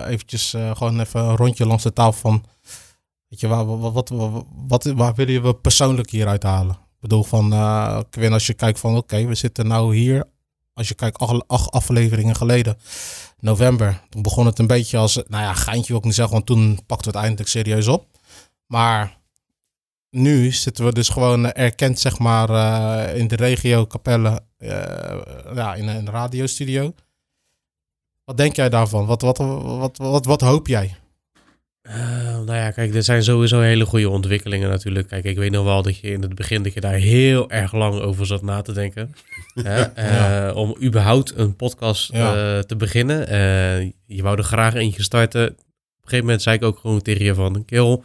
[0.07, 2.45] eventjes gewoon even een rondje langs de tafel van...
[3.28, 6.78] Weet je, waar, wat, wat, wat, wat, waar willen we persoonlijk hieruit halen?
[7.01, 10.25] Bedoel van, eh Quinn, als je kijkt van oké, we zitten nou hier.
[10.75, 12.79] Als je kijkt acht, afleveringen geleden,
[13.39, 14.03] november.
[14.09, 16.81] Toen begon het een beetje als, nou ja, geintje wil ik niet zeggen, want toen
[16.87, 18.07] pakten we het eindelijk serieus op.
[18.67, 19.19] Maar
[20.11, 25.21] nu zitten we dus gewoon erkend, zeg maar, eh, in de regio Capelle, eh,
[25.55, 26.95] ja, in een radiostudio.
[28.25, 29.07] Wat denk jij daarvan?
[29.07, 30.97] Wat, wat, wat, wat, wat, hoop jij?
[31.91, 35.09] Eh, nou ja, kijk, er zijn sowieso hele goede ontwikkelingen natuurlijk.
[35.09, 37.72] Kijk, ik weet nog wel dat je in het begin dat je daar heel erg
[37.72, 39.14] lang over zat na te denken.
[39.62, 39.80] Hè?
[39.82, 40.53] Eh, Ja.
[40.53, 42.34] Om überhaupt een podcast Ja.
[42.57, 43.18] eh, te beginnen.
[44.07, 45.45] Je wou er graag eentje starten.
[45.47, 47.64] Op een gegeven moment zei ik ook gewoon tegen je van...
[47.64, 48.01] Kill,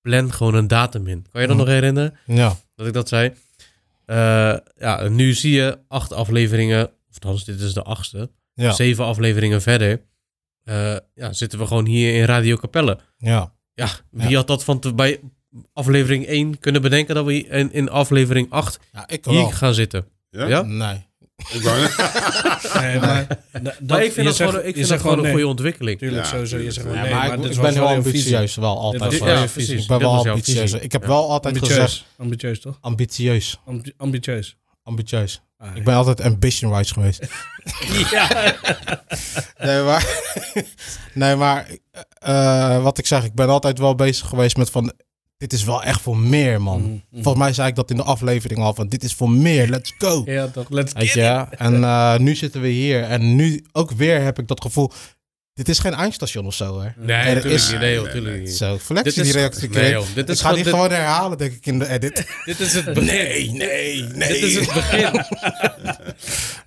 [0.00, 1.26] plan gewoon een datum in.
[1.32, 1.64] Kan je dat Mhm.
[1.66, 2.14] nog herinneren?
[2.26, 3.32] Ja, Dat ik dat zei?
[4.78, 9.62] ja, nu zie je acht afleveringen, of althans, dit is de achtste, Ja, zeven afleveringen
[9.62, 10.00] verder.
[10.64, 12.98] Eh, ja, zitten we gewoon hier in Radio Capelle.
[13.18, 13.52] ja.
[13.76, 14.36] Ja, wie Ja.
[14.36, 15.20] had dat van te, bij
[15.72, 19.50] aflevering 1 kunnen bedenken dat we in, in aflevering 8 ja ik hier wel.
[19.50, 20.06] gaan zitten?
[20.30, 20.46] Ja?
[20.46, 20.62] Ja?
[20.62, 21.06] Nee.
[21.52, 21.78] Ik wou-
[22.80, 23.26] Nee, maar,
[23.62, 25.22] dat, maar ik je vind dat zegt- gewoon, ik je vind zegt dat gewoon een
[25.22, 25.32] nee.
[25.32, 25.98] goede ontwikkeling.
[25.98, 26.58] Tuurlijk, Ja, sowieso.
[26.58, 29.10] Je zegt nee, maar maar ik, dit ik ben wel ambitieus, wel altijd.
[29.10, 29.82] Dit- ja, precies.
[29.82, 30.72] Ik ben wel ambitieus.
[30.72, 31.08] Ik heb Ja.
[31.08, 32.04] wel altijd gezegd, Ambitieus.
[32.16, 32.78] Ambitieus, toch?
[32.80, 33.60] ambitieus.
[33.66, 34.56] Ambi- ambitieus.
[34.84, 35.42] Ambitieus.
[35.58, 37.26] Ah, Ik ben altijd ambition-wise geweest.
[38.10, 38.54] ja.
[39.58, 40.22] Nee, maar,
[41.14, 41.70] nee, maar
[42.18, 44.92] eh, wat ik zeg, ik ben altijd wel bezig geweest met van,
[45.36, 46.80] dit is wel echt voor meer, man.
[46.80, 47.22] Mhm, mhm.
[47.22, 49.92] Volgens mij zei ik dat in de aflevering al, van dit is voor meer, let's
[49.98, 50.22] go.
[50.24, 50.68] Ja, toch.
[50.68, 54.62] Let's je, en eh, nu zitten we hier en nu ook weer heb ik dat
[54.62, 54.90] gevoel,
[55.54, 56.88] dit is geen eindstation of zo, hè.
[56.96, 57.80] Nee, natuurlijk is- niet.
[57.80, 58.56] Nee, joh, tuurlijk niet.
[58.56, 61.66] Zo, flexie die reactie nee, joh, dit ik ga die gewoon- gewoon herhalen, denk ik,
[61.66, 62.26] in de edit.
[62.44, 63.04] Dit is het begin.
[63.04, 64.28] Nee, nee, nee.
[64.32, 65.24] Dit is het begin.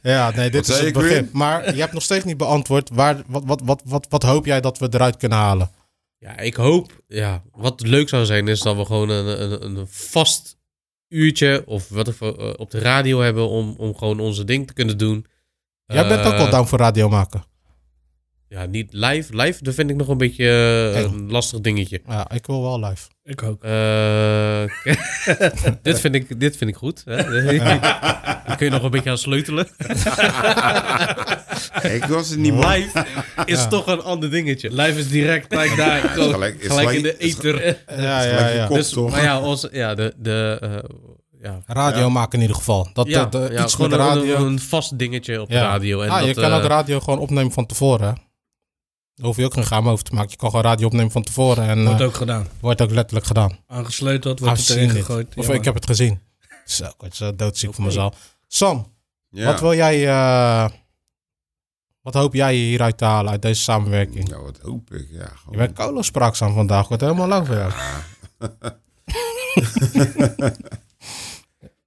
[0.01, 1.29] Ja, nee, dit Wat is het begin.
[1.33, 4.61] Maar je hebt nog steeds niet beantwoord, waar, wat, wat, wat, wat, wat hoop jij
[4.61, 5.71] dat we eruit kunnen halen?
[6.17, 9.87] Ja, ik hoop, ja, wat leuk zou zijn is dat we gewoon een, een, een
[9.89, 10.57] vast
[11.07, 14.97] uurtje of wat eh, op de radio hebben om, om gewoon onze ding te kunnen
[14.97, 15.25] doen.
[15.85, 17.43] Jij bent ook Eh, wel down voor radio maken.
[18.49, 19.35] Ja, niet live.
[19.41, 20.43] Live, dat vind ik nog een beetje
[20.95, 22.01] eh, een lastig dingetje.
[22.07, 23.07] Ja, ik wil wel live.
[23.23, 23.63] Ik ook.
[23.63, 24.63] Eh,
[25.81, 27.01] dit, vind ik, dit vind ik goed.
[27.05, 27.23] Hè?
[28.57, 29.67] Kun je nog een beetje aan sleutelen.
[31.97, 32.53] ik was het niet.
[32.53, 33.05] Live
[33.45, 33.67] is Ja.
[33.67, 34.69] toch een ander dingetje.
[34.71, 36.01] Live is direct gelijk daar.
[36.01, 37.77] Gelijk, is Gelijk in de is- ether.
[37.97, 38.65] Ja, ja, ja.
[38.65, 39.11] kop, Dus, toch?
[39.11, 40.69] maar ja, onze, ja, de, de, eh,
[41.41, 42.09] ja, Radio Ja.
[42.09, 42.89] maken in ieder geval.
[42.93, 44.35] Dat, ja, dat, ja, iets gewoon met een- radio.
[44.35, 46.01] Een, een vast dingetje op radio.
[46.01, 48.17] En ah, je kan ook radio gewoon opnemen van tevoren.
[49.17, 50.29] Daar hoef je ook geen gaam over te maken.
[50.31, 51.67] Je kan gewoon radio opnemen van tevoren.
[51.67, 52.47] En Wordt eh, ook gedaan.
[52.59, 53.57] wordt ook letterlijk gedaan.
[53.67, 54.91] Aangesleuteld, wordt het it.
[54.91, 55.35] gegooid.
[55.35, 56.19] Of Ja, ik heb het gezien.
[56.65, 58.37] Zo, ik word zo doodziek van mezelf.
[58.47, 58.93] Sam,
[59.29, 59.45] Ja.
[59.45, 60.07] wat wil jij...
[60.07, 60.69] eh,
[62.01, 64.29] wat hoop jij hieruit te halen uit deze samenwerking?
[64.29, 65.07] Nou, wat hoop ik.
[65.11, 65.51] Ja, gewoon.
[65.51, 66.87] Je bent kolo spraakzaam vandaag.
[66.87, 67.71] Wordt helemaal lang voor jou.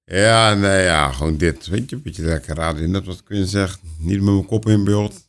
[0.05, 1.67] Ja, nee, ja, gewoon dit.
[1.67, 2.91] Weet je, een beetje lekker raden.
[2.91, 3.81] Net wat kun je zegt.
[3.99, 5.29] Niet met mijn kop in beeld.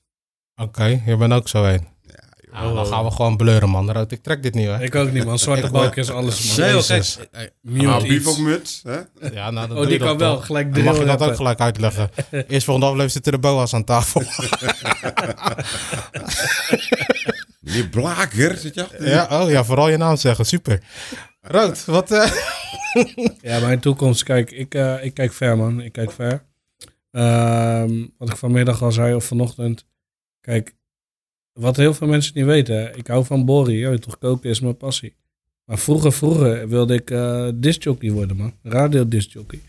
[0.56, 1.88] Oké, je bent ook zo heen.
[2.54, 3.92] Ja, dan gaan we gewoon bleuren, man.
[3.92, 4.80] Rood, ik trek dit niet, hoor.
[4.82, 5.40] Ik ook niet, man.
[5.40, 6.74] Zwarte balk is alles, man.
[7.88, 8.08] Ah, iets.
[8.08, 9.00] bivakmuts, hè?
[9.34, 10.46] Ja, nou, dan Oh, die kan wel toch.
[10.46, 12.10] gelijk Dan drill mag je dat ook gelijk uitleggen.
[12.48, 14.22] Eerst volgende aflevering zitten de boa's aan tafel.
[17.60, 19.08] Meneer Blaker, zit je achter?
[19.10, 20.46] ja, oh ja, vooral je naam zeggen.
[20.46, 20.82] Super.
[21.42, 22.12] Rood, wat...
[22.12, 22.32] eh,
[23.42, 25.82] Ja, mijn toekomst, kijk, ik, eh, ik kijk ver, man.
[25.82, 26.44] Ik kijk ver.
[27.12, 29.86] Ehm, wat ik vanmiddag al zei, of vanochtend.
[30.42, 30.74] Kijk,
[31.54, 32.98] wat heel veel mensen niet weten.
[32.98, 35.14] Ik hou van Bori, weet toch, koken is mijn passie.
[35.66, 38.54] Maar vroeger, vroeger wilde ik eh discjockey worden, man.
[38.64, 39.60] Radio discjockey.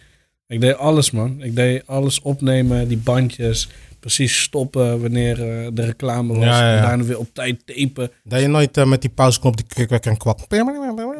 [0.46, 1.42] Ik deed alles, man.
[1.42, 3.68] Ik deed alles opnemen, die bandjes.
[4.00, 6.44] Precies stoppen wanneer eh, de reclame was.
[6.44, 6.76] Ja, ja, ja.
[6.76, 8.10] En daarna weer op tijd tapen.
[8.24, 10.38] Deed je nooit eh, met die pauzeknop die kwik en kwak?
[10.48, 10.70] Tuurlijk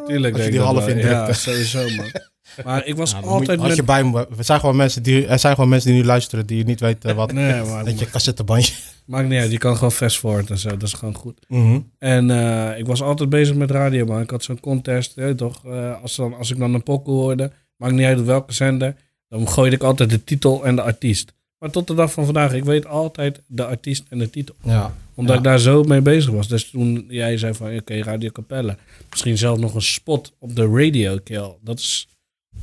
[0.08, 0.88] Als je deed die dat half wel.
[0.88, 1.08] indrukte.
[1.10, 2.10] Ja, sowieso, man.
[2.64, 3.76] Maar ik was moet altijd als met...
[3.76, 6.46] je bij me, we zijn gewoon mensen die, er zijn gewoon mensen die nu luisteren
[6.46, 7.32] die niet weten wat.
[7.32, 8.74] Nee, maar Dat je cassettebandje.
[9.06, 9.50] maakt niet uit.
[9.50, 10.68] Je kan gewoon fast forward en zo.
[10.68, 11.40] Dat is gewoon goed.
[11.48, 11.78] Mhm.
[11.98, 14.20] En eh, ik was altijd bezig met radio, man.
[14.20, 15.64] Ik had zo'n contest, toch.
[15.66, 18.94] eh, als, dan, als ik dan een pokoe hoorde, maakt niet uit op welke zender,
[19.28, 21.32] dan gooide ik altijd de titel en de artiest.
[21.58, 24.54] Maar tot de dag van vandaag, ik weet altijd de artiest en de titel.
[24.62, 24.94] Ja.
[25.14, 25.38] Omdat Ja.
[25.38, 26.48] ik daar zo mee bezig was.
[26.48, 28.76] Dus toen jij zei van, oké, Radio Capelle.
[29.10, 31.52] Misschien zelf nog een spot op de radio, kill.
[31.60, 32.08] Dat is,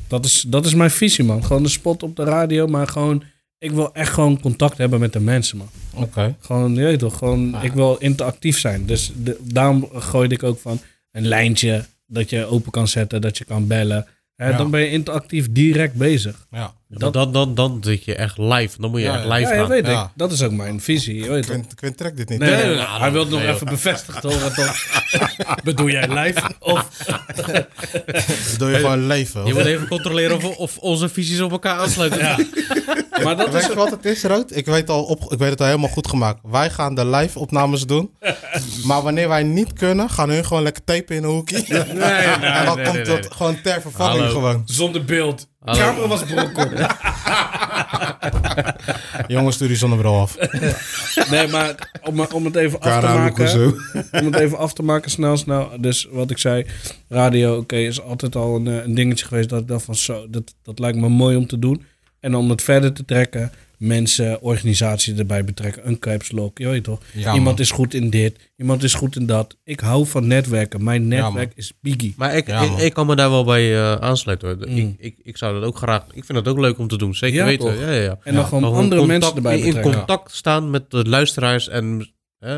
[0.09, 1.45] dat, is, dat is mijn visie, man.
[1.45, 3.23] Gewoon een spot op de radio, maar gewoon...
[3.59, 5.69] Ik wil echt gewoon contact hebben met de mensen, man.
[5.93, 6.35] Oké.
[6.39, 7.63] Gewoon, je weet toch, gewoon, Ah.
[7.63, 8.85] ik wil interactief zijn.
[8.85, 10.79] Dus de, daarom gooide ik ook van
[11.11, 14.07] een lijntje dat je open kan zetten, dat je kan bellen.
[14.35, 14.57] Hè, Ja.
[14.57, 16.47] Dan ben je interactief direct bezig.
[16.51, 16.73] Ja.
[16.97, 18.81] Dat, dan, dan, dan zit je echt live.
[18.81, 19.67] Dan moet je Ja, echt live Ja, ja, gaan.
[19.69, 20.03] weet Ja.
[20.03, 20.09] ik.
[20.15, 21.29] Dat is ook mijn visie.
[21.29, 21.51] Weet toch?
[21.51, 22.39] Quint, Quint trekt dit niet.
[22.39, 24.53] Nee, nee, nee, nee, nee, hij wil het nog nee, even bevestigd horen.
[24.53, 24.75] Toch?
[25.63, 26.41] Bedoel jij live?
[26.59, 27.65] Of, Dat
[28.57, 29.45] doe je gewoon leven.
[29.45, 32.19] Je moet even controleren of, of onze visies op elkaar aansluiten.
[32.19, 32.37] ja.
[33.23, 33.67] Maar dat Weet is...
[33.67, 34.55] je wat het is, Rood?
[34.55, 36.39] Ik weet, al op, ik weet het al helemaal goed gemaakt.
[36.43, 38.11] Wij gaan de live-opnames doen.
[38.85, 41.63] maar wanneer wij niet kunnen, gaan hun gewoon lekker tapen in een hoekje.
[41.67, 44.33] Nee, nee, en dan nee, komt het gewoon ter vervanging Hallo.
[44.33, 44.61] gewoon.
[44.65, 45.47] Zonder beeld.
[45.59, 45.79] Hallo.
[45.79, 46.87] camera was brokken.
[49.27, 50.37] Jongens, doe die zonnebril af.
[51.29, 53.49] Nee, maar om, om het even af te maken.
[53.49, 53.73] zo.
[54.11, 55.69] om het even af te maken, snel, snel.
[55.79, 56.65] Dus wat ik zei,
[57.07, 60.29] radio, oké, is altijd al een, eh, een dingetje geweest dat ik dacht van zo,
[60.29, 61.85] dat, dat lijkt me mooi om te doen.
[62.19, 65.87] En om het verder te trekken, mensen, organisaties erbij betrekken.
[65.87, 66.99] Een caps lock, je weet toch?
[67.13, 67.57] Ja, iemand man.
[67.65, 69.57] is goed in dit, iemand is goed in dat.
[69.63, 70.83] Ik hou van netwerken.
[70.83, 72.13] Mijn netwerk is biggie.
[72.17, 74.47] Maar ik, Ja, ik, kan me daar wel bij eh, aansluiten.
[74.47, 74.69] Hoor.
[74.69, 74.77] Mm.
[74.77, 76.03] Ik, ik, ik zou dat ook graag...
[76.13, 77.15] Ik vind dat ook leuk om te doen.
[77.15, 77.65] Zeker Ja, weten.
[77.71, 77.79] toch?
[77.79, 78.17] Ja, ja, ja.
[78.23, 79.91] En dan gewoon andere contact- mensen erbij in- betrekken.
[79.91, 82.57] In contact staan met de luisteraars en eh,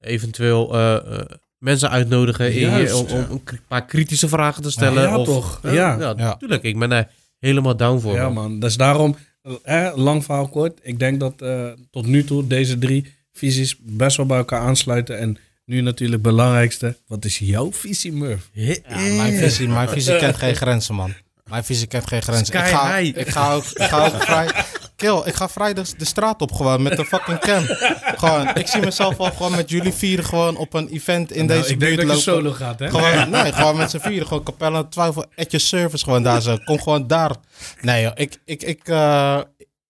[0.00, 1.20] eventueel eh, eh,
[1.58, 5.02] mensen uitnodigen in om, om een paar kritische vragen te stellen.
[5.02, 5.60] Ja, of, toch?
[5.62, 5.70] Ja.
[6.00, 6.36] ja, Ja.
[6.36, 6.62] tuurlijk.
[6.62, 8.14] Ik ben daar helemaal down voor.
[8.14, 8.34] Ja, man.
[8.34, 8.60] man.
[8.60, 9.16] Dus daarom,
[9.62, 10.78] eh, lang verhaal kort.
[10.82, 15.18] Ik denk dat eh, tot nu toe deze drie visies best wel bij elkaar aansluiten.
[15.18, 16.96] En nu natuurlijk het belangrijkste.
[17.06, 18.48] Wat is jouw visie, Murph?
[18.52, 21.14] Ja, mijn, visie, mijn visie kent geen grenzen, man.
[21.44, 22.46] Mijn visie kent geen grenzen.
[22.46, 23.18] Sky ik, ga, high.
[23.18, 24.50] ik ga ook, ik ga ook vrij...
[24.98, 27.62] Kill, ik ga vrij de, straat op gewoon met de fucking cam.
[28.20, 31.60] Gewoon, ik zie mezelf al gewoon met jullie vieren gewoon op een event in Nou,
[31.60, 32.88] deze ik denk buurt dat je solo gaat, hè?
[32.90, 34.26] Gewoon, nee, gewoon met z'n vieren.
[34.26, 36.56] Gewoon Capella Twijfel your service gewoon daar zo.
[36.64, 37.36] Kom gewoon daar.
[37.80, 39.40] Nee joh, ik, ik, ik, eh,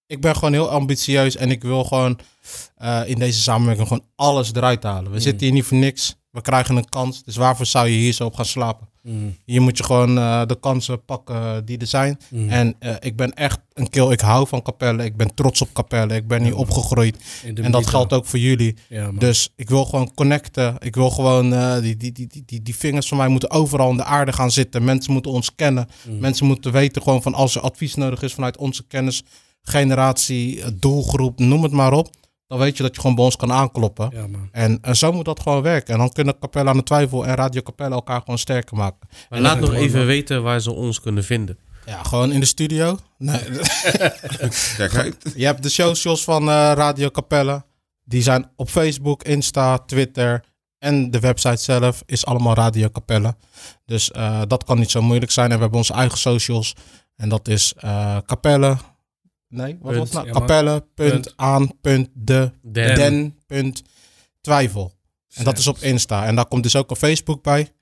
[0.07, 2.19] ik ben gewoon heel ambitieus en ik wil gewoon
[2.77, 5.13] eh, in deze samenwerking gewoon alles eruit halen.
[5.13, 6.17] We zitten hier niet voor niks.
[6.39, 7.25] We krijgen een kans.
[7.25, 8.89] Dus waarvoor zou je hier zo op gaan slapen?
[9.03, 9.37] Mm.
[9.45, 12.19] Hier moet je gewoon eh, de kansen pakken die er zijn.
[12.31, 12.49] Mm.
[12.49, 14.11] En eh, ik ben echt een kill.
[14.11, 15.05] Ik hou van Capelle.
[15.05, 16.15] Ik ben trots op Capelle.
[16.15, 17.17] Ik ben hier opgegroeid.
[17.55, 18.77] En dat geldt ook voor jullie.
[18.89, 19.11] Ja.
[19.13, 20.77] Dus ik wil gewoon connecten.
[20.79, 23.91] Ik wil gewoon, eh, die, die, die, die, die, die vingers van mij moeten overal
[23.91, 24.85] in de aarde gaan zitten.
[24.85, 25.89] Mensen moeten ons kennen.
[26.09, 26.19] Mm.
[26.19, 29.23] Mensen moeten weten gewoon van als er advies nodig is vanuit onze kennis,
[29.63, 32.11] generatie, eh, doelgroep, noem het maar op.
[32.49, 34.11] Dan weet je dat je gewoon bij ons kan aankloppen.
[34.13, 34.49] Ja, man.
[34.53, 35.93] En, en zo moet dat gewoon werken.
[35.93, 39.09] En dan kunnen Capella aan de Twijfel en Radio Capella elkaar gewoon sterker maken.
[39.11, 41.59] Maar En laat nog gewoon even weten waar ze ons kunnen vinden.
[41.87, 42.99] Ja, gewoon in de studio.
[43.19, 43.41] Nee.
[45.35, 47.67] Je hebt de socials van eh, Radio Capella.
[48.05, 50.45] Die zijn op Facebook, Insta, Twitter
[50.79, 53.37] en de website zelf is allemaal Radio Capella.
[53.85, 55.51] Dus eh, dat kan niet zo moeilijk zijn.
[55.51, 56.75] En we hebben onze eigen socials.
[57.17, 58.77] En dat is eh Capelle.
[59.49, 60.31] Nee, wat was nou?
[60.31, 61.33] Capelle, punt, Punt.
[61.37, 62.95] aan, punt, de, Den.
[62.95, 63.83] den, punt,
[64.41, 64.93] twijfel.
[65.35, 66.27] En dat is op Insta.
[66.27, 67.73] En daar komt dus ook een Facebook bij.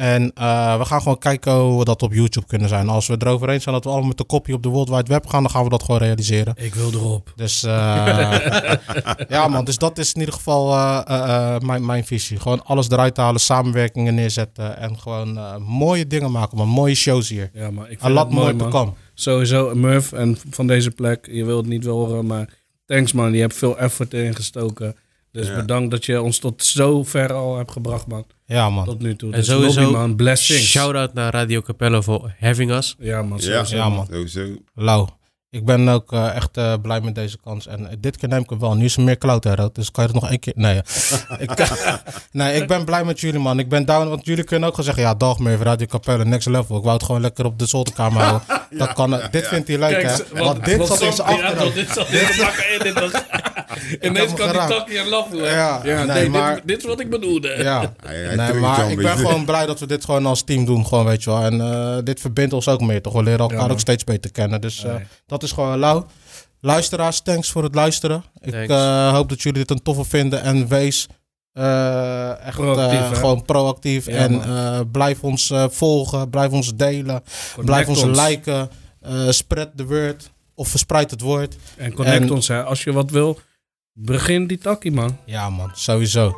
[0.00, 2.88] En eh, we gaan gewoon kijken hoe we dat op YouTube kunnen zijn.
[2.88, 5.12] Als we erover eens zijn dat we allemaal met de kopie op de World Wide
[5.12, 6.54] Web gaan, dan gaan we dat gewoon realiseren.
[6.56, 7.32] Ik wil erop.
[7.36, 7.70] Dus eh,
[9.28, 12.40] ja man, dus dat is in ieder geval eh, mijn, mijn visie.
[12.40, 16.68] Gewoon alles eruit halen, samenwerkingen neerzetten en gewoon mooie dingen maken man.
[16.68, 17.50] Mooie shows hier.
[17.52, 17.88] Ja, man.
[17.88, 18.94] Ik vind het mooi, man.
[19.14, 22.48] Sowieso, Murph, en van deze plek, je wilt het niet wel horen, maar
[22.86, 23.32] thanks man.
[23.32, 24.96] Je hebt veel effort erin gestoken.
[25.32, 25.54] Dus Ja.
[25.54, 28.24] bedankt dat je ons tot zo ver al hebt gebracht, man.
[28.46, 28.84] Ja man.
[28.84, 29.32] Tot nu toe.
[29.32, 30.16] En Dus sowieso lobby, man.
[30.16, 30.70] Blessings.
[30.70, 32.96] Shout-out naar Radio Capella voor having us.
[32.98, 33.38] Ja, man.
[33.38, 33.76] Ja, Sowieso.
[33.76, 34.06] Ja, man.
[34.10, 34.46] Sowieso.
[34.74, 35.08] Lau.
[35.50, 37.66] Ik ben ook eh, echt eh, blij met deze kans.
[37.66, 38.74] En eh, dit keer neem ik hem wel.
[38.74, 39.74] Nu is er meer cloud hè, Rood.
[39.74, 40.52] Dus kan je het nog één keer...
[40.56, 40.76] Nee,
[41.38, 41.50] ik,
[42.32, 43.58] nee, ik ben blij met jullie, man.
[43.58, 45.10] Ik ben down, want jullie kunnen ook gewoon zeggen...
[45.12, 46.76] Ja, dag meer, Radio Capelle, next level.
[46.76, 48.42] Ik wou het gewoon lekker op de zolderkamer houden.
[48.78, 50.38] Dat kan, dit vindt hij leuk, hè?
[50.44, 51.74] Want dit zat in zijn achterhoofd.
[51.74, 53.12] dit zat in zijn in dit was...
[54.00, 55.38] Ineens kan die takkie en lachen.
[55.38, 55.50] hè?
[55.54, 57.48] Ja, ja nee, nee, maar- dit, dit is wat ik bedoelde.
[57.58, 57.80] Ja.
[58.06, 61.04] Nee, jou maar ik ben gewoon blij dat we dit gewoon als team doen, gewoon,
[61.04, 61.42] weet je wel.
[61.42, 63.12] En eh, dit verbindt ons ook meer, toch?
[63.12, 64.60] We leren elkaar Ja, ook steeds beter kennen.
[64.60, 65.06] Dus eh, Nee.
[65.26, 66.06] dat is gewoon lauw.
[66.60, 68.24] Luisteraars, thanks voor het luisteren.
[68.40, 70.42] Ik eh, hoop dat jullie dit een toffe vinden.
[70.42, 71.06] En wees
[71.52, 74.06] eh, echt Proactief, eh, gewoon proactief.
[74.06, 77.22] Ja, en eh, blijf ons eh, volgen, blijf ons delen.
[77.64, 78.20] blijf ons, ons.
[78.28, 78.70] liken.
[79.00, 80.30] eh, spread the word.
[80.54, 81.56] Of verspreid het woord.
[81.76, 82.62] En connect En- ons, hè.
[82.64, 83.38] Als je wat wil,
[84.04, 85.18] begin die takkie, man.
[85.24, 86.32] Ja man, sowieso.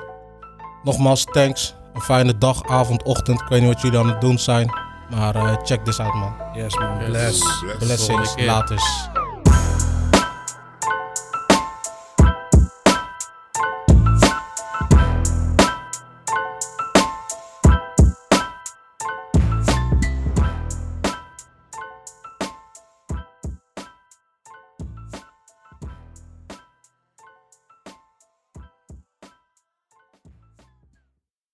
[0.82, 1.74] Nogmaals, thanks.
[1.94, 3.40] Een fijne dag, avond, ochtend.
[3.40, 4.72] Ik weet niet wat jullie aan het doen zijn.
[5.10, 6.34] Maar eh, check this out man.
[6.54, 6.98] Yes, man.
[6.98, 7.38] Bless.
[7.60, 7.78] Bless.
[7.78, 9.08] Blessings, laters.